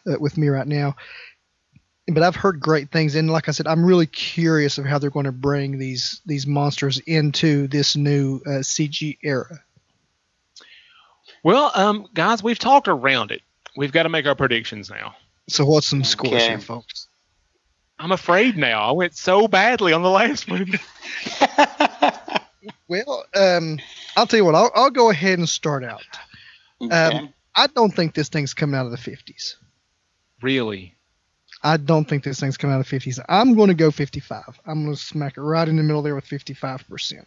uh, 0.07 0.17
with 0.19 0.37
me 0.37 0.49
right 0.49 0.67
now. 0.67 0.97
But 2.09 2.25
I've 2.25 2.35
heard 2.35 2.59
great 2.59 2.91
things, 2.91 3.15
and 3.15 3.31
like 3.31 3.49
I 3.49 3.53
said, 3.53 3.69
I'm 3.69 3.87
really 3.87 4.07
curious 4.07 4.79
of 4.79 4.85
how 4.85 4.99
they're 4.99 5.11
going 5.11 5.27
to 5.27 5.33
bring 5.33 5.79
these 5.79 6.21
these 6.27 6.49
monsters 6.49 6.99
into 6.99 7.69
this 7.69 7.95
new 7.95 8.41
uh, 8.45 8.63
CG 8.63 9.19
era. 9.23 9.61
Well, 11.45 11.71
um, 11.77 12.09
guys, 12.13 12.43
we've 12.43 12.59
talked 12.59 12.89
around 12.89 13.31
it. 13.31 13.43
We've 13.77 13.93
got 13.93 14.03
to 14.03 14.09
make 14.09 14.27
our 14.27 14.35
predictions 14.35 14.91
now. 14.91 15.15
So 15.49 15.65
what's 15.65 15.87
some 15.87 16.03
scores 16.03 16.35
okay. 16.35 16.49
here, 16.49 16.59
folks? 16.59 17.07
I'm 18.03 18.11
afraid 18.11 18.57
now. 18.57 18.83
I 18.83 18.91
went 18.91 19.15
so 19.15 19.47
badly 19.47 19.93
on 19.93 20.03
the 20.03 20.11
last 20.11 20.49
movie. 20.49 20.81
well, 22.89 23.25
um, 23.33 23.79
I'll 24.17 24.27
tell 24.27 24.39
you 24.39 24.45
what. 24.45 24.57
I'll, 24.57 24.73
I'll 24.75 24.91
go 24.91 25.11
ahead 25.11 25.39
and 25.39 25.49
start 25.49 25.85
out. 25.85 26.03
Okay. 26.83 26.93
Um, 26.93 27.33
I 27.55 27.69
don't 27.69 27.95
think 27.95 28.15
this 28.15 28.29
thing's 28.29 28.55
coming 28.55 28.75
out 28.75 28.87
of 28.87 28.91
the 28.91 28.99
50s. 28.99 29.55
Really? 30.43 30.97
I 31.63 31.77
don't 31.77 32.09
think 32.09 32.25
this 32.25 32.41
thing's 32.41 32.57
coming 32.57 32.75
out 32.75 32.81
of 32.81 32.89
the 32.89 32.99
50s. 32.99 33.25
I'm 33.29 33.55
going 33.55 33.69
to 33.69 33.75
go 33.75 33.93
55. 33.93 34.59
I'm 34.67 34.83
going 34.83 34.97
to 34.97 35.01
smack 35.01 35.37
it 35.37 35.43
right 35.43 35.69
in 35.69 35.77
the 35.77 35.85
middle 35.85 36.03
there 36.03 36.17
with 36.17 36.27
55% 36.27 37.25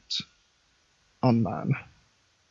on 1.23 1.41
mine. 1.41 1.73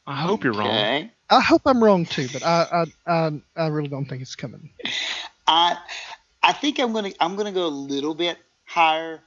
I 0.07 0.17
hope 0.17 0.45
you're 0.45 0.55
wrong. 0.55 1.11
I 1.29 1.41
hope 1.41 1.63
I'm 1.67 1.85
wrong 1.85 2.07
too, 2.07 2.29
but 2.33 2.43
I 2.43 2.87
I, 3.07 3.13
I, 3.13 3.43
I 3.57 3.67
really 3.69 3.89
don't 3.89 4.07
think 4.07 4.23
it's 4.23 4.35
coming. 4.35 4.71
I 5.47 5.77
I 6.44 6.52
think 6.52 6.78
I'm 6.78 6.92
gonna 6.92 7.12
I'm 7.20 7.37
gonna 7.37 7.52
go 7.52 7.66
a 7.66 7.68
little 7.68 8.14
bit 8.14 8.37
higher 8.66 9.20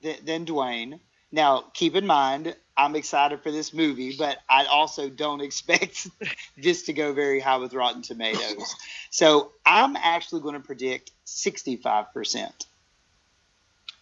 than, 0.00 0.16
than 0.24 0.46
Dwayne. 0.46 0.98
Now, 1.30 1.64
keep 1.74 1.94
in 1.94 2.06
mind, 2.06 2.56
I'm 2.76 2.96
excited 2.96 3.42
for 3.42 3.50
this 3.50 3.74
movie, 3.74 4.16
but 4.18 4.38
I 4.48 4.64
also 4.64 5.08
don't 5.10 5.40
expect 5.48 6.08
this 6.56 6.84
to 6.84 6.92
go 6.92 7.12
very 7.12 7.40
high 7.40 7.58
with 7.58 7.74
Rotten 7.74 8.02
Tomatoes. 8.02 8.74
So 9.14 9.52
I'm 9.66 9.94
actually 9.94 10.40
going 10.40 10.54
to 10.54 10.60
predict 10.60 11.10
65%. 11.26 12.50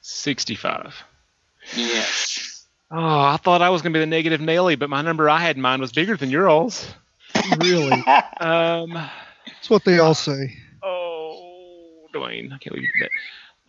65. 0.02 0.94
Yes. 1.74 2.64
Oh, 2.92 3.20
I 3.20 3.37
thought 3.37 3.61
I 3.61 3.70
was 3.70 3.83
going 3.83 3.92
to 3.92 3.96
be 3.96 4.00
the 4.00 4.06
negative 4.06 4.40
Nelly, 4.40 4.76
but 4.76 4.88
my 4.88 5.02
number 5.02 5.28
I 5.28 5.38
had 5.40 5.56
in 5.56 5.62
mind 5.62 5.83
was 5.83 5.90
bigger 5.90 6.16
than 6.16 6.30
yours. 6.30 6.87
Really? 7.59 8.04
um, 8.40 8.90
That's 8.92 9.68
what 9.68 9.85
they 9.85 9.98
all 9.98 10.14
say. 10.14 10.56
Dwayne, 12.12 12.53
I 12.53 12.59
can't 12.59 12.75
believe 12.75 12.88
that. 13.01 13.11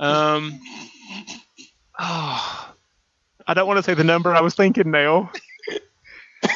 Um, 0.03 0.59
oh, 1.99 2.73
I 3.47 3.53
don't 3.53 3.67
want 3.67 3.77
to 3.77 3.83
say 3.83 3.93
the 3.93 4.03
number 4.03 4.33
I 4.33 4.41
was 4.41 4.55
thinking 4.55 4.91
now. 4.91 5.31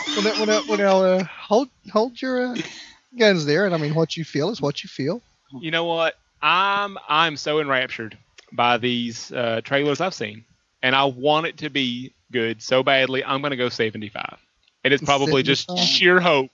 well, 0.07 0.23
now, 0.23 0.33
well, 0.33 0.45
now, 0.45 0.61
well, 0.67 0.77
now 0.77 1.03
uh, 1.03 1.23
hold 1.23 1.69
hold 1.91 2.21
your 2.21 2.47
uh, 2.47 2.55
guns 3.17 3.45
there, 3.45 3.65
and 3.65 3.75
I 3.75 3.77
mean, 3.77 3.93
what 3.93 4.17
you 4.17 4.23
feel 4.23 4.49
is 4.49 4.61
what 4.61 4.83
you 4.83 4.87
feel. 4.87 5.21
You 5.59 5.71
know 5.71 5.85
what? 5.85 6.15
I'm 6.41 6.97
I'm 7.07 7.37
so 7.37 7.59
enraptured 7.59 8.17
by 8.51 8.77
these 8.77 9.31
uh, 9.31 9.61
trailers 9.63 10.01
I've 10.01 10.13
seen, 10.13 10.45
and 10.81 10.95
I 10.95 11.05
want 11.05 11.47
it 11.47 11.57
to 11.57 11.69
be 11.69 12.13
good 12.31 12.61
so 12.61 12.83
badly. 12.83 13.23
I'm 13.23 13.41
going 13.41 13.51
to 13.51 13.57
go 13.57 13.69
75, 13.69 14.37
and 14.83 14.93
it's 14.93 15.03
probably 15.03 15.43
75? 15.43 15.45
just 15.45 15.87
sheer 15.87 16.19
hope. 16.19 16.51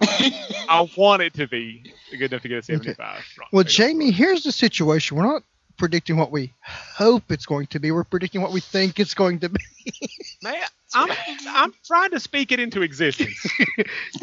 I 0.00 0.88
want 0.96 1.22
it 1.22 1.34
to 1.34 1.46
be 1.46 1.92
good 2.10 2.32
enough 2.32 2.42
to 2.42 2.48
get 2.48 2.58
a 2.58 2.62
75. 2.62 2.98
Okay. 2.98 3.46
Well, 3.52 3.64
Jamie, 3.64 4.10
here's 4.10 4.42
the 4.42 4.52
situation. 4.52 5.16
We're 5.16 5.24
not 5.24 5.42
predicting 5.76 6.16
what 6.16 6.30
we 6.30 6.52
hope 6.62 7.32
it's 7.32 7.46
going 7.46 7.66
to 7.68 7.80
be. 7.80 7.90
We're 7.90 8.04
predicting 8.04 8.42
what 8.42 8.52
we 8.52 8.60
think 8.60 9.00
it's 9.00 9.14
going 9.14 9.40
to 9.40 9.48
be. 9.48 9.60
Man, 10.42 10.62
I'm 10.94 11.10
I'm 11.48 11.74
trying 11.84 12.10
to 12.10 12.20
speak 12.20 12.52
it 12.52 12.60
into 12.60 12.82
existence. 12.82 13.34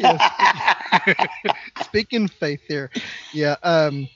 Speaking 1.82 2.28
faith 2.28 2.60
there. 2.68 2.90
Yeah. 3.32 3.56
Um, 3.62 4.08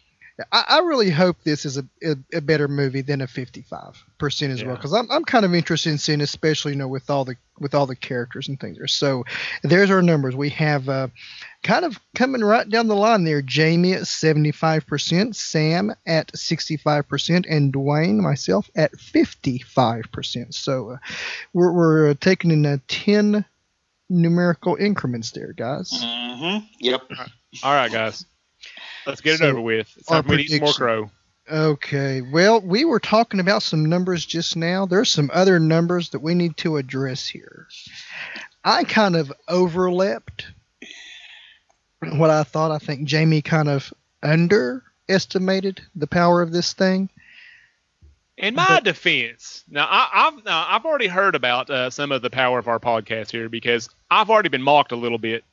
I, 0.50 0.64
I 0.68 0.78
really 0.80 1.10
hope 1.10 1.36
this 1.44 1.64
is 1.64 1.76
a, 1.76 1.84
a, 2.02 2.16
a, 2.34 2.40
better 2.40 2.68
movie 2.68 3.02
than 3.02 3.20
a 3.20 3.26
55 3.26 4.02
percent 4.18 4.52
as 4.52 4.60
yeah. 4.60 4.68
well 4.68 4.76
because 4.76 4.92
I'm, 4.92 5.10
I'm 5.10 5.24
kind 5.24 5.44
of 5.44 5.54
interested 5.54 5.90
in 5.90 5.98
seeing 5.98 6.20
especially 6.20 6.72
you 6.72 6.78
know 6.78 6.88
with 6.88 7.10
all 7.10 7.24
the 7.24 7.36
with 7.58 7.74
all 7.74 7.86
the 7.86 7.96
characters 7.96 8.48
and 8.48 8.58
things. 8.58 8.78
There 8.78 8.86
so 8.86 9.24
there's 9.62 9.90
our 9.90 10.02
numbers. 10.02 10.34
We 10.34 10.50
have 10.50 10.88
uh, 10.88 11.08
kind 11.62 11.84
of 11.84 11.98
coming 12.14 12.42
right 12.42 12.68
down 12.68 12.88
the 12.88 12.96
line 12.96 13.24
there. 13.24 13.42
Jamie 13.42 13.92
at 13.92 14.06
75 14.06 14.86
percent 14.86 15.36
Sam 15.36 15.94
at 16.06 16.36
65 16.36 17.08
percent 17.08 17.46
and 17.48 17.72
Dwayne 17.72 18.16
myself 18.16 18.70
at 18.74 18.98
55 18.98 20.04
percent. 20.12 20.54
So 20.54 20.90
uh, 20.90 20.96
we're, 21.52 21.72
we're 21.72 22.10
uh, 22.10 22.14
taking 22.20 22.50
in 22.50 22.64
a 22.64 22.78
10 22.88 23.44
numerical 24.08 24.76
increments 24.76 25.30
there 25.30 25.52
guys. 25.52 25.90
Mm-hmm. 25.90 26.66
yep. 26.80 27.02
All 27.62 27.74
right 27.74 27.92
guys 27.92 28.24
Let's 29.06 29.20
get 29.20 29.38
so 29.38 29.46
it 29.46 29.50
over 29.50 29.60
with. 29.60 29.92
It's 29.96 30.06
time 30.06 30.24
we 30.26 30.58
more 30.60 30.72
crow. 30.72 31.10
Okay. 31.50 32.22
Well, 32.22 32.60
we 32.60 32.84
were 32.84 33.00
talking 33.00 33.40
about 33.40 33.62
some 33.62 33.84
numbers 33.86 34.24
just 34.24 34.56
now. 34.56 34.86
There's 34.86 35.10
some 35.10 35.30
other 35.32 35.58
numbers 35.58 36.10
that 36.10 36.20
we 36.20 36.34
need 36.34 36.56
to 36.58 36.76
address 36.76 37.26
here. 37.26 37.66
I 38.64 38.84
kind 38.84 39.16
of 39.16 39.32
overleapt 39.48 40.44
what 42.00 42.30
I 42.30 42.44
thought. 42.44 42.70
I 42.70 42.78
think 42.78 43.08
Jamie 43.08 43.42
kind 43.42 43.68
of 43.68 43.92
underestimated 44.22 45.80
the 45.94 46.06
power 46.06 46.42
of 46.42 46.52
this 46.52 46.72
thing. 46.72 47.08
In 48.38 48.54
my 48.54 48.64
but, 48.66 48.84
defense, 48.84 49.62
now 49.68 49.86
I, 49.88 50.08
have 50.24 50.44
now 50.44 50.66
I've 50.68 50.84
already 50.86 51.06
heard 51.06 51.34
about 51.34 51.68
uh, 51.68 51.90
some 51.90 52.10
of 52.12 52.22
the 52.22 52.30
power 52.30 52.58
of 52.58 52.66
our 52.66 52.80
podcast 52.80 53.30
here 53.30 53.48
because 53.48 53.90
I've 54.10 54.30
already 54.30 54.48
been 54.48 54.62
mocked 54.62 54.92
a 54.92 54.96
little 54.96 55.18
bit 55.18 55.44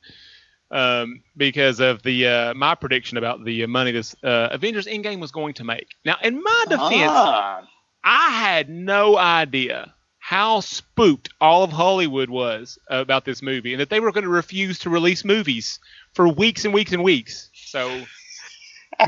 um, 0.70 1.22
because 1.36 1.80
of 1.80 2.02
the 2.02 2.26
uh, 2.26 2.54
my 2.54 2.74
prediction 2.74 3.18
about 3.18 3.44
the 3.44 3.66
money 3.66 3.92
this 3.92 4.14
uh, 4.22 4.48
Avengers 4.50 4.86
Endgame 4.86 5.20
was 5.20 5.32
going 5.32 5.54
to 5.54 5.64
make. 5.64 5.88
Now, 6.04 6.16
in 6.22 6.42
my 6.42 6.64
defense, 6.68 7.10
ah. 7.10 7.62
I 8.04 8.30
had 8.30 8.68
no 8.68 9.16
idea 9.16 9.94
how 10.18 10.60
spooked 10.60 11.30
all 11.40 11.64
of 11.64 11.70
Hollywood 11.70 12.30
was 12.30 12.78
about 12.88 13.24
this 13.24 13.42
movie, 13.42 13.72
and 13.72 13.80
that 13.80 13.90
they 13.90 14.00
were 14.00 14.12
going 14.12 14.24
to 14.24 14.30
refuse 14.30 14.78
to 14.80 14.90
release 14.90 15.24
movies 15.24 15.80
for 16.14 16.28
weeks 16.28 16.64
and 16.64 16.72
weeks 16.72 16.92
and 16.92 17.02
weeks. 17.02 17.50
So. 17.52 18.04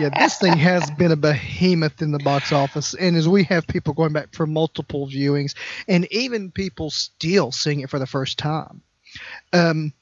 yeah, 0.01 0.09
this 0.19 0.39
thing 0.39 0.57
has 0.57 0.91
been 0.93 1.13
a 1.13 1.17
behemoth 1.17 2.01
in 2.01 2.13
the 2.13 2.19
box 2.19 2.51
office, 2.51 2.95
and 2.95 3.17
as 3.17 3.29
we 3.29 3.45
have 3.45 3.67
people 3.67 3.93
going 3.93 4.13
back 4.13 4.35
for 4.35 4.47
multiple 4.47 5.07
viewings, 5.07 5.55
and 5.87 6.11
even 6.11 6.51
people 6.51 6.91
still 6.91 7.53
seeing 7.53 7.81
it 7.81 7.91
for 7.91 7.99
the 7.99 8.07
first 8.07 8.39
time. 8.39 8.83
Um, 9.53 9.93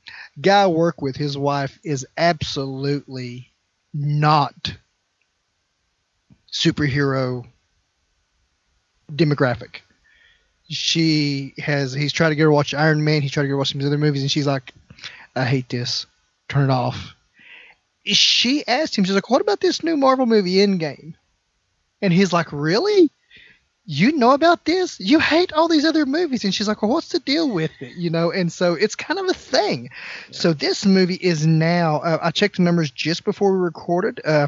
guy 0.40 0.62
I 0.62 0.66
work 0.66 1.02
with, 1.02 1.16
his 1.16 1.36
wife 1.36 1.78
is 1.84 2.06
absolutely 2.16 3.50
not 3.92 4.74
superhero 6.52 7.46
demographic. 9.10 9.80
She 10.68 11.54
has 11.58 11.92
he's 11.92 12.12
tried 12.12 12.28
to 12.28 12.34
get 12.36 12.42
her 12.42 12.48
to 12.48 12.52
watch 12.52 12.74
Iron 12.74 13.02
Man, 13.04 13.22
he's 13.22 13.32
tried 13.32 13.42
to 13.42 13.48
get 13.48 13.52
her 13.52 13.54
to 13.54 13.58
watch 13.58 13.72
some 13.72 13.80
other 13.80 13.98
movies, 13.98 14.22
and 14.22 14.30
she's 14.30 14.46
like, 14.46 14.72
I 15.34 15.44
hate 15.44 15.68
this. 15.68 16.06
Turn 16.48 16.70
it 16.70 16.72
off. 16.72 17.14
She 18.04 18.66
asked 18.66 18.96
him, 18.96 19.04
she's 19.04 19.14
like, 19.14 19.30
What 19.30 19.40
about 19.40 19.60
this 19.60 19.82
new 19.82 19.96
Marvel 19.96 20.26
movie 20.26 20.56
Endgame? 20.56 21.14
And 22.02 22.12
he's 22.12 22.32
like, 22.32 22.52
Really? 22.52 23.10
You 23.90 24.12
know 24.12 24.30
about 24.30 24.66
this? 24.66 25.00
You 25.00 25.18
hate 25.18 25.52
all 25.52 25.66
these 25.66 25.84
other 25.84 26.06
movies. 26.06 26.44
And 26.44 26.54
she's 26.54 26.68
like, 26.68 26.80
well, 26.80 26.92
what's 26.92 27.08
the 27.08 27.18
deal 27.18 27.50
with 27.50 27.72
it? 27.80 27.96
You 27.96 28.08
know, 28.08 28.30
and 28.30 28.52
so 28.52 28.74
it's 28.74 28.94
kind 28.94 29.18
of 29.18 29.26
a 29.26 29.34
thing. 29.34 29.90
Yeah. 29.90 29.90
So 30.30 30.52
this 30.52 30.86
movie 30.86 31.16
is 31.16 31.44
now, 31.44 31.96
uh, 31.96 32.18
I 32.22 32.30
checked 32.30 32.58
the 32.58 32.62
numbers 32.62 32.92
just 32.92 33.24
before 33.24 33.52
we 33.52 33.58
recorded. 33.58 34.20
Uh, 34.24 34.46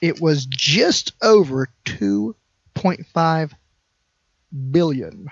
it 0.00 0.20
was 0.20 0.46
just 0.46 1.12
over 1.22 1.68
$2.5 1.86 3.52
billion. 4.70 5.28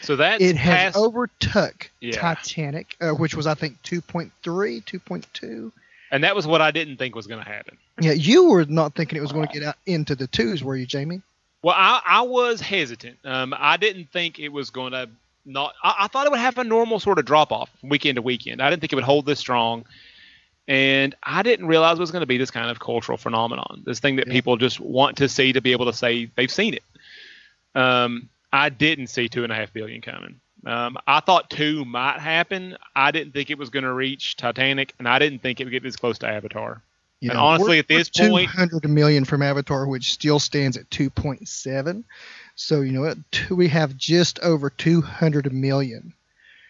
So 0.00 0.16
that 0.16 0.40
it 0.40 0.56
has 0.56 0.94
past, 0.94 0.96
overtook 0.96 1.90
yeah. 2.00 2.12
Titanic, 2.12 2.96
uh, 3.02 3.10
which 3.10 3.34
was 3.34 3.46
I 3.46 3.52
think 3.52 3.82
2.3, 3.82 4.30
2.2. 4.42 5.72
And 6.10 6.24
that 6.24 6.34
was 6.34 6.46
what 6.46 6.62
I 6.62 6.70
didn't 6.70 6.96
think 6.96 7.14
was 7.14 7.26
going 7.26 7.44
to 7.44 7.50
happen. 7.50 7.76
Yeah, 8.00 8.12
you 8.12 8.48
were 8.48 8.64
not 8.64 8.94
thinking 8.94 9.18
it 9.18 9.22
was 9.22 9.32
going 9.32 9.46
to 9.46 9.52
get 9.52 9.62
out 9.62 9.76
into 9.84 10.14
the 10.14 10.26
twos, 10.26 10.64
were 10.64 10.76
you, 10.76 10.86
Jamie? 10.86 11.20
Well, 11.62 11.74
I, 11.76 12.00
I 12.04 12.22
was 12.22 12.60
hesitant. 12.60 13.18
Um, 13.24 13.54
I 13.56 13.76
didn't 13.76 14.10
think 14.12 14.38
it 14.38 14.50
was 14.50 14.70
going 14.70 14.92
to 14.92 15.08
not. 15.44 15.74
I, 15.82 15.94
I, 16.00 16.06
thought 16.08 16.26
it 16.26 16.30
would 16.30 16.40
have 16.40 16.58
a 16.58 16.64
normal 16.64 17.00
sort 17.00 17.18
of 17.18 17.24
drop 17.24 17.52
off 17.52 17.70
weekend 17.82 18.16
to 18.16 18.22
weekend. 18.22 18.60
I 18.60 18.70
didn't 18.70 18.80
think 18.80 18.92
it 18.92 18.96
would 18.96 19.04
hold 19.04 19.26
this 19.26 19.38
strong, 19.38 19.84
and 20.68 21.14
I 21.22 21.42
didn't 21.42 21.66
realize 21.66 21.98
it 21.98 22.00
was 22.00 22.10
going 22.10 22.20
to 22.20 22.26
be 22.26 22.38
this 22.38 22.50
kind 22.50 22.70
of 22.70 22.80
cultural 22.80 23.18
phenomenon. 23.18 23.82
This 23.84 24.00
thing 24.00 24.16
that 24.16 24.26
yeah. 24.26 24.32
people 24.32 24.56
just 24.56 24.80
want 24.80 25.16
to 25.18 25.28
see 25.28 25.52
to 25.52 25.60
be 25.60 25.72
able 25.72 25.86
to 25.86 25.92
say 25.92 26.30
they've 26.36 26.50
seen 26.50 26.74
it. 26.74 26.84
Um, 27.74 28.28
I 28.52 28.68
didn't 28.68 29.08
see 29.08 29.28
two 29.28 29.44
and 29.44 29.52
a 29.52 29.56
half 29.56 29.72
billion 29.72 30.00
coming. 30.00 30.40
Um, 30.64 30.96
I 31.06 31.20
thought 31.20 31.48
two 31.50 31.84
might 31.84 32.18
happen. 32.18 32.76
I 32.94 33.12
didn't 33.12 33.32
think 33.32 33.50
it 33.50 33.58
was 33.58 33.70
going 33.70 33.84
to 33.84 33.92
reach 33.92 34.36
Titanic, 34.36 34.94
and 34.98 35.08
I 35.08 35.18
didn't 35.18 35.40
think 35.40 35.60
it 35.60 35.64
would 35.64 35.70
get 35.70 35.82
this 35.82 35.96
close 35.96 36.18
to 36.18 36.28
Avatar. 36.28 36.82
You 37.20 37.30
and 37.30 37.38
know, 37.38 37.44
honestly, 37.44 37.78
at 37.78 37.88
this 37.88 38.10
point, 38.10 38.50
200 38.50 38.88
million 38.88 39.24
from 39.24 39.42
Avatar, 39.42 39.86
which 39.86 40.12
still 40.12 40.38
stands 40.38 40.76
at 40.76 40.88
2.7. 40.90 42.04
So 42.54 42.80
you 42.82 42.92
know 42.92 43.02
what? 43.02 43.18
we 43.50 43.68
have 43.68 43.96
just 43.96 44.38
over 44.40 44.70
200 44.70 45.52
million. 45.52 46.12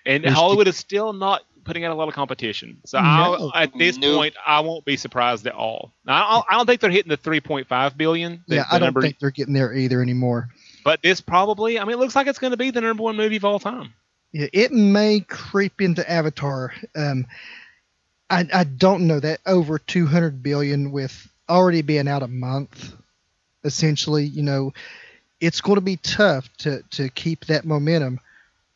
And 0.05 0.25
Hollywood 0.25 0.69
is 0.69 0.77
still 0.77 1.13
not 1.13 1.43
putting 1.65 1.85
out 1.85 1.91
a 1.91 1.95
lot 1.95 2.09
of 2.09 2.15
competition. 2.15 2.79
So 2.87 3.01
no, 3.01 3.51
at 3.55 3.77
this 3.77 3.99
nope. 3.99 4.17
point, 4.17 4.35
I 4.47 4.61
won't 4.61 4.85
be 4.85 4.97
surprised 4.97 5.47
at 5.47 5.55
all. 5.55 5.93
Now, 6.05 6.45
I 6.49 6.55
don't 6.55 6.67
think 6.67 6.81
they're 6.81 6.91
hitting 6.91 7.11
the 7.11 7.19
3.5 7.19 7.97
billion. 7.97 8.45
The, 8.47 8.57
yeah, 8.57 8.65
I 8.71 8.79
don't 8.79 8.87
number, 8.87 9.03
think 9.03 9.19
they're 9.19 9.33
getting 9.33 9.53
there 9.53 9.75
either 9.75 10.01
anymore. 10.01 10.49
But 10.85 11.03
this 11.03 11.21
probably, 11.21 11.79
I 11.79 11.85
mean, 11.85 11.95
it 11.95 11.99
looks 11.99 12.15
like 12.15 12.29
it's 12.29 12.39
going 12.39 12.53
to 12.53 12.57
be 12.57 12.71
the 12.71 12.81
number 12.81 13.03
one 13.03 13.17
movie 13.17 13.37
of 13.37 13.45
all 13.45 13.59
time. 13.59 13.93
Yeah, 14.33 14.47
it 14.53 14.73
may 14.73 15.21
creep 15.21 15.81
into 15.81 16.09
Avatar. 16.09 16.73
Um, 16.95 17.27
I, 18.29 18.47
I 18.53 18.65
don't 18.65 19.07
know 19.07 19.21
that 19.21 19.41
over 19.47 19.79
200 19.79 20.43
billion 20.43 20.91
with 20.91 21.29
already 21.49 21.83
being 21.83 22.09
out 22.09 22.23
a 22.23 22.29
month, 22.29 22.93
essentially, 23.65 24.25
you 24.25 24.43
know, 24.43 24.73
it's 25.41 25.61
going 25.61 25.77
to 25.77 25.83
be 25.83 25.97
tough 25.97 26.49
to, 26.59 26.83
to 26.91 27.09
keep 27.11 27.45
that 27.47 27.65
momentum. 27.65 28.21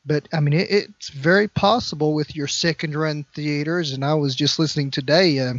But 0.06 0.28
I 0.32 0.40
mean, 0.40 0.54
it, 0.54 0.70
it's 0.70 1.08
very 1.08 1.48
possible 1.48 2.14
with 2.14 2.36
your 2.36 2.48
second 2.48 2.96
run 2.96 3.24
theaters. 3.34 3.92
And 3.92 4.04
I 4.04 4.14
was 4.14 4.34
just 4.34 4.58
listening 4.58 4.90
today 4.90 5.38
uh, 5.40 5.54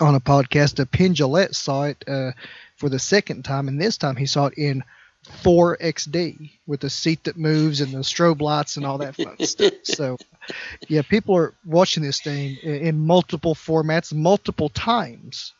on 0.00 0.14
a 0.14 0.20
podcast. 0.20 0.78
A 0.78 0.86
Penn 0.86 1.14
saw 1.52 1.84
it 1.84 2.04
uh, 2.06 2.32
for 2.76 2.88
the 2.88 2.98
second 2.98 3.44
time, 3.44 3.68
and 3.68 3.80
this 3.80 3.96
time 3.96 4.16
he 4.16 4.26
saw 4.26 4.46
it 4.46 4.54
in 4.56 4.84
4XD 5.26 6.50
with 6.66 6.80
the 6.80 6.90
seat 6.90 7.24
that 7.24 7.36
moves 7.36 7.80
and 7.80 7.92
the 7.92 7.98
strobe 7.98 8.40
lights 8.40 8.76
and 8.76 8.86
all 8.86 8.98
that 8.98 9.16
fun 9.16 9.36
stuff. 9.44 9.74
So, 9.84 10.16
yeah, 10.88 11.02
people 11.02 11.36
are 11.36 11.54
watching 11.64 12.02
this 12.02 12.20
thing 12.20 12.56
in, 12.62 12.74
in 12.74 13.06
multiple 13.06 13.54
formats, 13.54 14.12
multiple 14.12 14.70
times. 14.70 15.52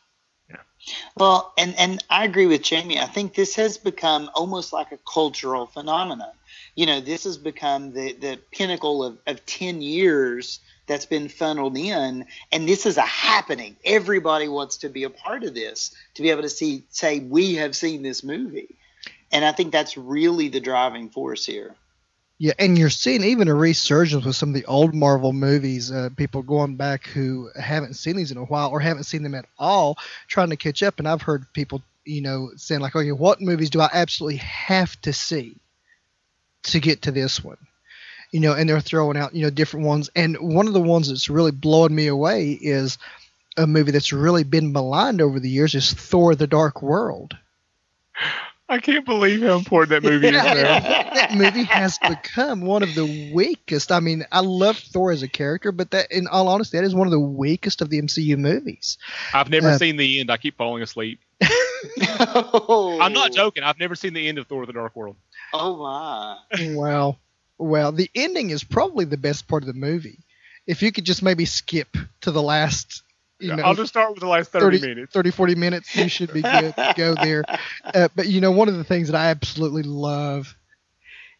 Well, 1.17 1.53
and 1.59 1.75
and 1.77 2.03
I 2.09 2.25
agree 2.25 2.47
with 2.47 2.63
Jamie. 2.63 2.99
I 2.99 3.07
think 3.07 3.35
this 3.35 3.55
has 3.57 3.77
become 3.77 4.31
almost 4.35 4.73
like 4.73 4.93
a 4.93 4.99
cultural 4.99 5.67
phenomenon. 5.67 6.33
You 6.75 6.87
know, 6.87 7.01
this 7.01 7.25
has 7.25 7.37
become 7.37 7.93
the 7.93 8.13
the 8.15 8.39
pinnacle 8.51 9.05
of, 9.05 9.19
of 9.27 9.45
ten 9.45 9.83
years 9.83 10.61
that's 10.87 11.07
been 11.07 11.29
funneled 11.29 11.77
in, 11.77 12.25
and 12.51 12.69
this 12.69 12.87
is 12.87 12.97
a 12.97 13.03
happening. 13.03 13.77
Everybody 13.85 14.49
wants 14.49 14.79
to 14.79 14.89
be 14.89 15.05
a 15.05 15.11
part 15.11 15.45
of 15.45 15.55
this, 15.55 15.95
to 16.15 16.23
be 16.23 16.31
able 16.31 16.43
to 16.43 16.49
see 16.49 16.85
say 16.89 17.21
we 17.21 17.57
have 17.57 17.77
seen 17.77 18.03
this 18.03 18.25
movie. 18.25 18.77
And 19.33 19.45
I 19.45 19.53
think 19.53 19.73
that's 19.73 19.97
really 19.97 20.49
the 20.49 20.61
driving 20.61 21.09
force 21.09 21.47
here. 21.47 21.75
Yeah, 22.43 22.55
and 22.59 22.79
you're 22.79 22.89
seeing 22.89 23.23
even 23.23 23.49
a 23.49 23.55
resurgence 23.55 24.25
with 24.25 24.35
some 24.35 24.49
of 24.49 24.55
the 24.55 24.65
old 24.65 24.95
Marvel 24.95 25.35
movies. 25.35 25.93
Uh, 25.93 26.09
people 26.17 26.43
going 26.43 26.75
back 26.77 27.07
who 27.07 27.51
haven't 27.55 27.95
seen 27.95 28.17
these 28.17 28.31
in 28.31 28.39
a 28.39 28.45
while 28.45 28.71
or 28.71 28.81
haven't 28.81 29.05
seen 29.05 29.23
them 29.23 29.35
at 29.35 29.45
all, 29.59 29.99
trying 30.27 30.49
to 30.49 30.57
catch 30.57 30.83
up. 30.83 30.99
And 30.99 31.07
I've 31.07 31.21
heard 31.21 31.45
people, 31.53 31.83
you 32.07 32.23
know, 32.23 32.51
saying 32.57 32.81
like, 32.81 32.97
"Okay, 32.97 33.13
what 33.13 33.43
movies 33.43 33.69
do 33.69 33.83
I 33.83 33.91
absolutely 33.93 34.39
have 34.39 34.99
to 35.03 35.13
see 35.13 35.59
to 36.63 36.81
get 36.81 37.03
to 37.03 37.11
this 37.11 37.45
one?" 37.45 37.59
You 38.33 38.41
know, 38.41 38.55
and 38.55 38.67
they're 38.67 38.81
throwing 38.81 39.19
out, 39.19 39.35
you 39.35 39.43
know, 39.43 39.51
different 39.51 39.85
ones. 39.85 40.09
And 40.17 40.39
one 40.41 40.67
of 40.67 40.73
the 40.73 40.81
ones 40.81 41.09
that's 41.09 41.29
really 41.29 41.53
blowing 41.53 41.95
me 41.95 42.07
away 42.07 42.53
is 42.53 42.97
a 43.59 43.67
movie 43.67 43.93
that's 43.93 44.15
really 44.15 44.45
been 44.45 44.73
maligned 44.73 45.21
over 45.21 45.41
the 45.41 45.51
years 45.51 45.75
is 45.75 45.93
Thor: 45.93 46.35
The 46.35 46.47
Dark 46.47 46.81
World. 46.81 47.37
I 48.71 48.79
can't 48.79 49.05
believe 49.05 49.43
how 49.43 49.57
important 49.57 49.91
that 49.91 50.09
movie 50.09 50.29
is 50.29 50.33
now. 50.33 50.45
that 50.55 51.35
movie 51.35 51.65
has 51.65 51.99
become 51.99 52.61
one 52.61 52.85
of 52.85 52.95
the 52.95 53.31
weakest. 53.35 53.91
I 53.91 53.99
mean, 53.99 54.25
I 54.31 54.41
love 54.41 54.79
Thor 54.79 55.11
as 55.11 55.25
a 55.25 55.29
character, 55.29 55.73
but 55.73 55.91
that, 55.91 56.13
in 56.13 56.29
all 56.29 56.47
honesty, 56.47 56.79
that 56.79 56.85
is 56.85 56.95
one 56.95 57.09
of 57.09 57.11
the 57.11 57.19
weakest 57.19 57.83
of 57.83 57.91
the 57.91 58.01
MCU 58.01 58.39
movies. 58.39 58.97
I've 59.35 59.51
never 59.51 59.71
uh, 59.71 59.79
seen 59.79 59.97
the 59.97 60.21
end. 60.21 60.31
I 60.31 60.37
keep 60.37 60.57
falling 60.57 60.85
asleep. 60.85 61.19
oh. 61.43 62.99
I'm 63.03 63.13
not 63.13 63.33
joking. 63.33 63.65
I've 63.65 63.81
never 63.81 63.97
seen 63.97 64.15
the 64.15 64.29
end 64.29 64.39
of 64.39 64.47
Thor: 64.47 64.65
The 64.67 64.73
Dark 64.73 64.95
World. 64.95 65.17
Oh 65.53 65.77
my! 65.77 66.39
Well, 66.77 67.19
well, 67.59 67.91
the 67.91 68.09
ending 68.15 68.51
is 68.51 68.63
probably 68.63 69.05
the 69.05 69.17
best 69.17 69.49
part 69.49 69.65
of 69.65 69.67
the 69.67 69.73
movie. 69.73 70.21
If 70.69 70.83
you 70.83 70.93
could 70.93 71.05
just 71.05 71.25
maybe 71.25 71.45
skip 71.45 71.97
to 72.21 72.31
the 72.31 72.43
last 72.43 73.03
you 73.41 73.57
know, 73.57 73.63
I'll 73.63 73.75
just 73.75 73.91
start 73.91 74.11
with 74.11 74.21
the 74.21 74.27
last 74.29 74.53
30, 74.53 74.79
30, 74.79 74.89
minutes. 74.89 75.13
30, 75.13 75.31
40 75.31 75.55
minutes. 75.55 75.97
You 75.97 76.09
should 76.09 76.33
be 76.33 76.43
good. 76.43 76.75
to 76.77 76.95
Go 76.97 77.15
there. 77.15 77.45
Uh, 77.83 78.09
but, 78.15 78.29
you 78.29 78.41
know, 78.41 78.53
one 78.53 78.69
of 78.69 78.77
the 78.77 78.85
things 78.85 79.09
that 79.09 79.17
I 79.17 79.31
absolutely 79.31 79.83
love 79.83 80.55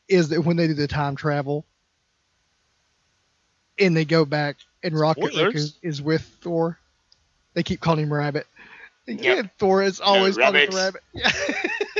is 0.09 0.31
that 0.31 0.41
when 0.43 0.57
they 0.57 0.67
do 0.67 0.75
the 0.75 0.89
time 0.89 1.15
travel 1.15 1.65
and 3.79 3.97
they 3.97 4.05
go 4.05 4.25
back 4.25 4.57
and 4.83 4.99
Rocket 4.99 5.33
is, 5.55 5.79
is, 5.83 6.03
with 6.03 6.23
Thor, 6.43 6.79
they 7.55 7.63
keep 7.63 7.81
calling 7.81 8.05
him 8.05 8.13
Rabbit. 8.13 8.47
Yep. 9.07 9.19
Yeah, 9.21 9.43
Thor 9.59 9.83
is 9.83 10.01
always 10.01 10.37
no, 10.37 10.45
calling 10.47 10.69
him 10.69 10.77
Rabbit. 10.77 11.03
Yeah. 11.13 11.31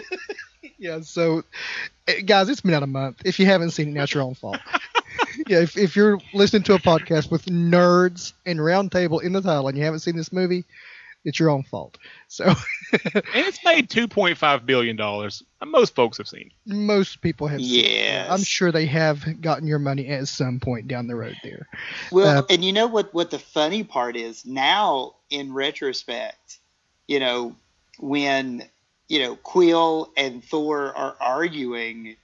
yeah, 0.79 1.01
so, 1.03 1.45
eh, 2.09 2.23
guys, 2.23 2.49
it's 2.49 2.63
been 2.63 2.75
out 2.75 2.83
a 2.83 2.89
month. 2.89 3.23
If 3.25 3.39
you 3.39 3.47
haven't 3.47 3.71
seen 3.71 3.89
it, 3.89 3.93
now 3.93 4.05
it's 4.05 4.15
your 4.15 4.25
own 4.25 4.35
fault 4.35 4.59
yeah, 5.47 5.61
if, 5.61 5.77
if 5.77 5.97
you're 5.97 6.19
listening 6.33 6.63
to 6.65 6.75
a 6.75 6.79
podcast 6.79 7.31
with 7.31 7.47
nerds 7.47 8.33
and 8.47 8.59
roundtable 8.59 9.23
in 9.23 9.33
the 9.33 9.41
title 9.41 9.69
and 9.69 9.77
you 9.77 9.85
haven't 9.85 10.01
seen 10.01 10.17
this 10.17 10.33
movie, 10.33 10.65
it's 11.25 11.39
your 11.39 11.51
own 11.51 11.63
fault. 11.63 11.99
So, 12.29 12.45
and 12.93 13.25
it's 13.25 13.65
made 13.65 13.91
two 13.91 14.09
point 14.09 14.39
five 14.39 14.65
billion 14.65 14.97
dollars. 14.97 15.43
Most 15.65 15.95
folks 15.95 16.19
have 16.19 16.29
seen. 16.29 16.51
Most 16.67 17.21
people 17.21 17.47
have. 17.47 17.61
Yeah, 17.61 18.27
I'm 18.31 18.43
sure 18.43 18.73
they 18.73 18.87
have 18.87 19.41
gotten 19.41 19.67
your 19.67 19.79
money 19.79 20.09
at 20.09 20.29
some 20.29 20.61
point 20.61 20.89
down 20.89 21.07
the 21.07 21.17
road 21.17 21.37
there. 21.43 21.69
Well, 22.11 22.39
uh, 22.39 22.43
and 22.49 22.65
you 22.65 22.73
know 22.73 22.87
what? 22.87 23.13
What 23.13 23.31
the 23.31 23.39
funny 23.39 23.85
part 23.85 24.17
is 24.17 24.47
now, 24.47 25.17
in 25.29 25.53
retrospect, 25.53 26.59
you 27.07 27.21
know, 27.21 27.55
when 27.99 28.63
you 29.09 29.21
know 29.21 29.37
Quill 29.37 30.13
and 30.17 30.43
Thor 30.43 30.97
are 30.97 31.17
arguing 31.21 32.17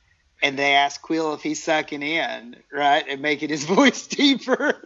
and 0.43 0.59
they 0.59 0.75
ask 0.75 1.01
Quill 1.01 1.35
if 1.35 1.43
he's 1.43 1.63
sucking 1.63 2.03
in, 2.03 2.57
right, 2.73 3.05
and 3.09 3.23
making 3.23 3.49
his 3.49 3.65
voice 3.77 4.07
deeper. 4.07 4.83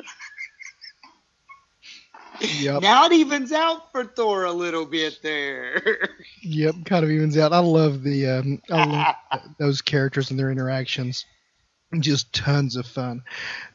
Yep. 2.40 2.82
Now 2.82 3.04
it 3.04 3.12
evens 3.12 3.52
out 3.52 3.92
for 3.92 4.04
Thor 4.04 4.44
a 4.44 4.52
little 4.52 4.86
bit 4.86 5.18
there. 5.22 6.08
yep, 6.42 6.74
kind 6.86 7.04
of 7.04 7.10
evens 7.10 7.36
out. 7.36 7.52
I 7.52 7.58
love 7.58 8.02
the 8.02 8.26
um, 8.26 8.62
I 8.70 8.84
love 8.84 9.42
those 9.58 9.82
characters 9.82 10.30
and 10.30 10.38
their 10.38 10.50
interactions. 10.50 11.26
Just 11.98 12.32
tons 12.32 12.76
of 12.76 12.86
fun. 12.86 13.22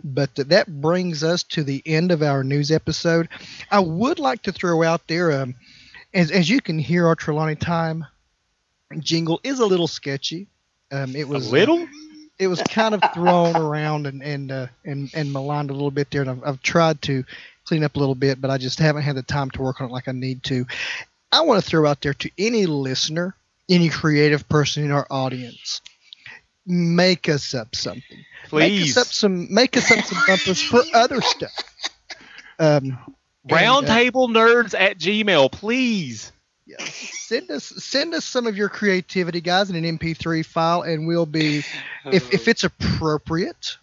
But 0.03 0.33
that 0.35 0.81
brings 0.81 1.23
us 1.23 1.43
to 1.43 1.63
the 1.63 1.83
end 1.85 2.11
of 2.11 2.23
our 2.23 2.43
news 2.43 2.71
episode. 2.71 3.27
I 3.69 3.81
would 3.81 4.19
like 4.19 4.41
to 4.43 4.53
throw 4.53 4.83
out 4.83 5.07
there, 5.07 5.41
um, 5.41 5.53
as 6.13 6.31
as 6.31 6.49
you 6.49 6.61
can 6.61 6.79
hear, 6.79 7.05
our 7.07 7.15
Trelawney 7.15 7.55
time 7.55 8.05
jingle 8.99 9.39
is 9.43 9.59
a 9.59 9.65
little 9.65 9.87
sketchy. 9.87 10.47
Um, 10.91 11.15
it 11.15 11.27
was 11.27 11.47
a 11.47 11.51
little. 11.51 11.83
Uh, 11.83 11.87
it 12.37 12.47
was 12.47 12.61
kind 12.63 12.93
of 12.93 13.01
thrown 13.13 13.55
around 13.55 14.07
and 14.07 14.21
and 14.21 14.51
uh, 14.51 14.67
and 14.83 15.09
and 15.13 15.31
maligned 15.31 15.69
a 15.69 15.73
little 15.73 15.91
bit 15.91 16.11
there, 16.11 16.21
and 16.21 16.29
I've, 16.29 16.43
I've 16.43 16.61
tried 16.61 17.01
to 17.03 17.23
clean 17.65 17.83
up 17.83 17.95
a 17.95 17.99
little 17.99 18.15
bit, 18.15 18.39
but 18.41 18.51
I 18.51 18.57
just 18.57 18.79
haven't 18.79 19.03
had 19.03 19.15
the 19.15 19.23
time 19.23 19.49
to 19.51 19.61
work 19.61 19.81
on 19.81 19.89
it 19.89 19.93
like 19.93 20.07
I 20.07 20.11
need 20.11 20.43
to. 20.43 20.65
I 21.31 21.41
want 21.41 21.63
to 21.63 21.69
throw 21.69 21.87
out 21.87 22.01
there 22.01 22.13
to 22.13 22.31
any 22.37 22.65
listener, 22.65 23.35
any 23.69 23.89
creative 23.89 24.47
person 24.47 24.83
in 24.83 24.91
our 24.91 25.07
audience, 25.09 25.81
make 26.65 27.29
us 27.29 27.53
up 27.53 27.75
something. 27.75 28.23
Please 28.47 28.79
make 28.79 28.89
us 28.89 28.97
up 28.97 29.07
some 29.07 29.53
make 29.53 29.77
us 29.77 29.91
up 29.91 30.05
some 30.05 30.21
bumpers 30.27 30.61
for 30.61 30.81
other 30.93 31.21
stuff. 31.21 31.51
Um, 32.59 32.97
Roundtable 33.47 34.29
uh, 34.29 34.33
nerds 34.33 34.79
at 34.79 34.97
Gmail, 34.97 35.51
please. 35.51 36.31
Yeah. 36.65 36.83
Send 36.83 37.51
us 37.51 37.65
send 37.65 38.13
us 38.13 38.25
some 38.25 38.47
of 38.47 38.57
your 38.57 38.69
creativity, 38.69 39.39
guys, 39.39 39.69
in 39.69 39.75
an 39.75 39.97
MP3 39.97 40.43
file, 40.43 40.81
and 40.81 41.05
we'll 41.05 41.27
be, 41.27 41.63
if 42.05 42.33
if 42.33 42.47
it's 42.47 42.63
appropriate. 42.63 43.77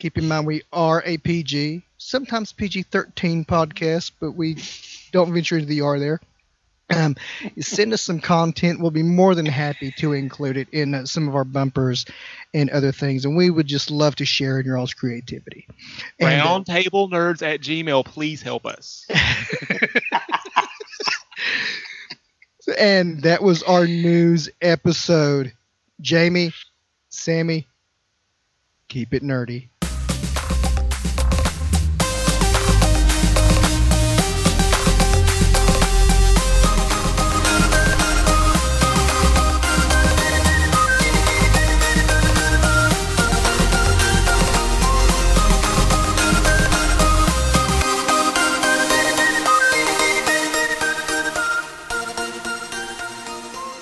Keep 0.00 0.18
in 0.18 0.28
mind 0.28 0.46
we 0.46 0.62
are 0.72 1.02
a 1.04 1.16
PG, 1.18 1.82
sometimes 1.96 2.52
PG-13 2.52 3.44
podcast, 3.46 4.12
but 4.20 4.32
we 4.32 4.56
don't 5.10 5.32
venture 5.32 5.56
into 5.56 5.68
the 5.68 5.80
R 5.80 5.98
there. 5.98 6.20
Um, 6.90 7.16
send 7.60 7.92
us 7.92 8.02
some 8.02 8.20
content. 8.20 8.80
We'll 8.80 8.90
be 8.90 9.02
more 9.02 9.34
than 9.34 9.44
happy 9.44 9.90
to 9.98 10.14
include 10.14 10.56
it 10.56 10.68
in 10.70 10.94
uh, 10.94 11.04
some 11.04 11.28
of 11.28 11.34
our 11.34 11.44
bumpers 11.44 12.06
and 12.54 12.70
other 12.70 12.92
things. 12.92 13.26
And 13.26 13.36
we 13.36 13.50
would 13.50 13.66
just 13.66 13.90
love 13.90 14.16
to 14.16 14.24
share 14.24 14.58
in 14.58 14.64
your 14.64 14.78
all's 14.78 14.94
creativity. 14.94 15.66
Roundtable 16.20 17.12
uh, 17.12 17.16
nerds 17.16 17.42
at 17.42 17.60
Gmail, 17.60 18.06
please 18.06 18.40
help 18.40 18.64
us. 18.64 19.06
and 22.78 23.22
that 23.22 23.42
was 23.42 23.62
our 23.62 23.86
news 23.86 24.48
episode. 24.60 25.52
Jamie, 26.00 26.52
Sammy, 27.08 27.66
keep 28.88 29.14
it 29.14 29.22
nerdy. 29.22 29.68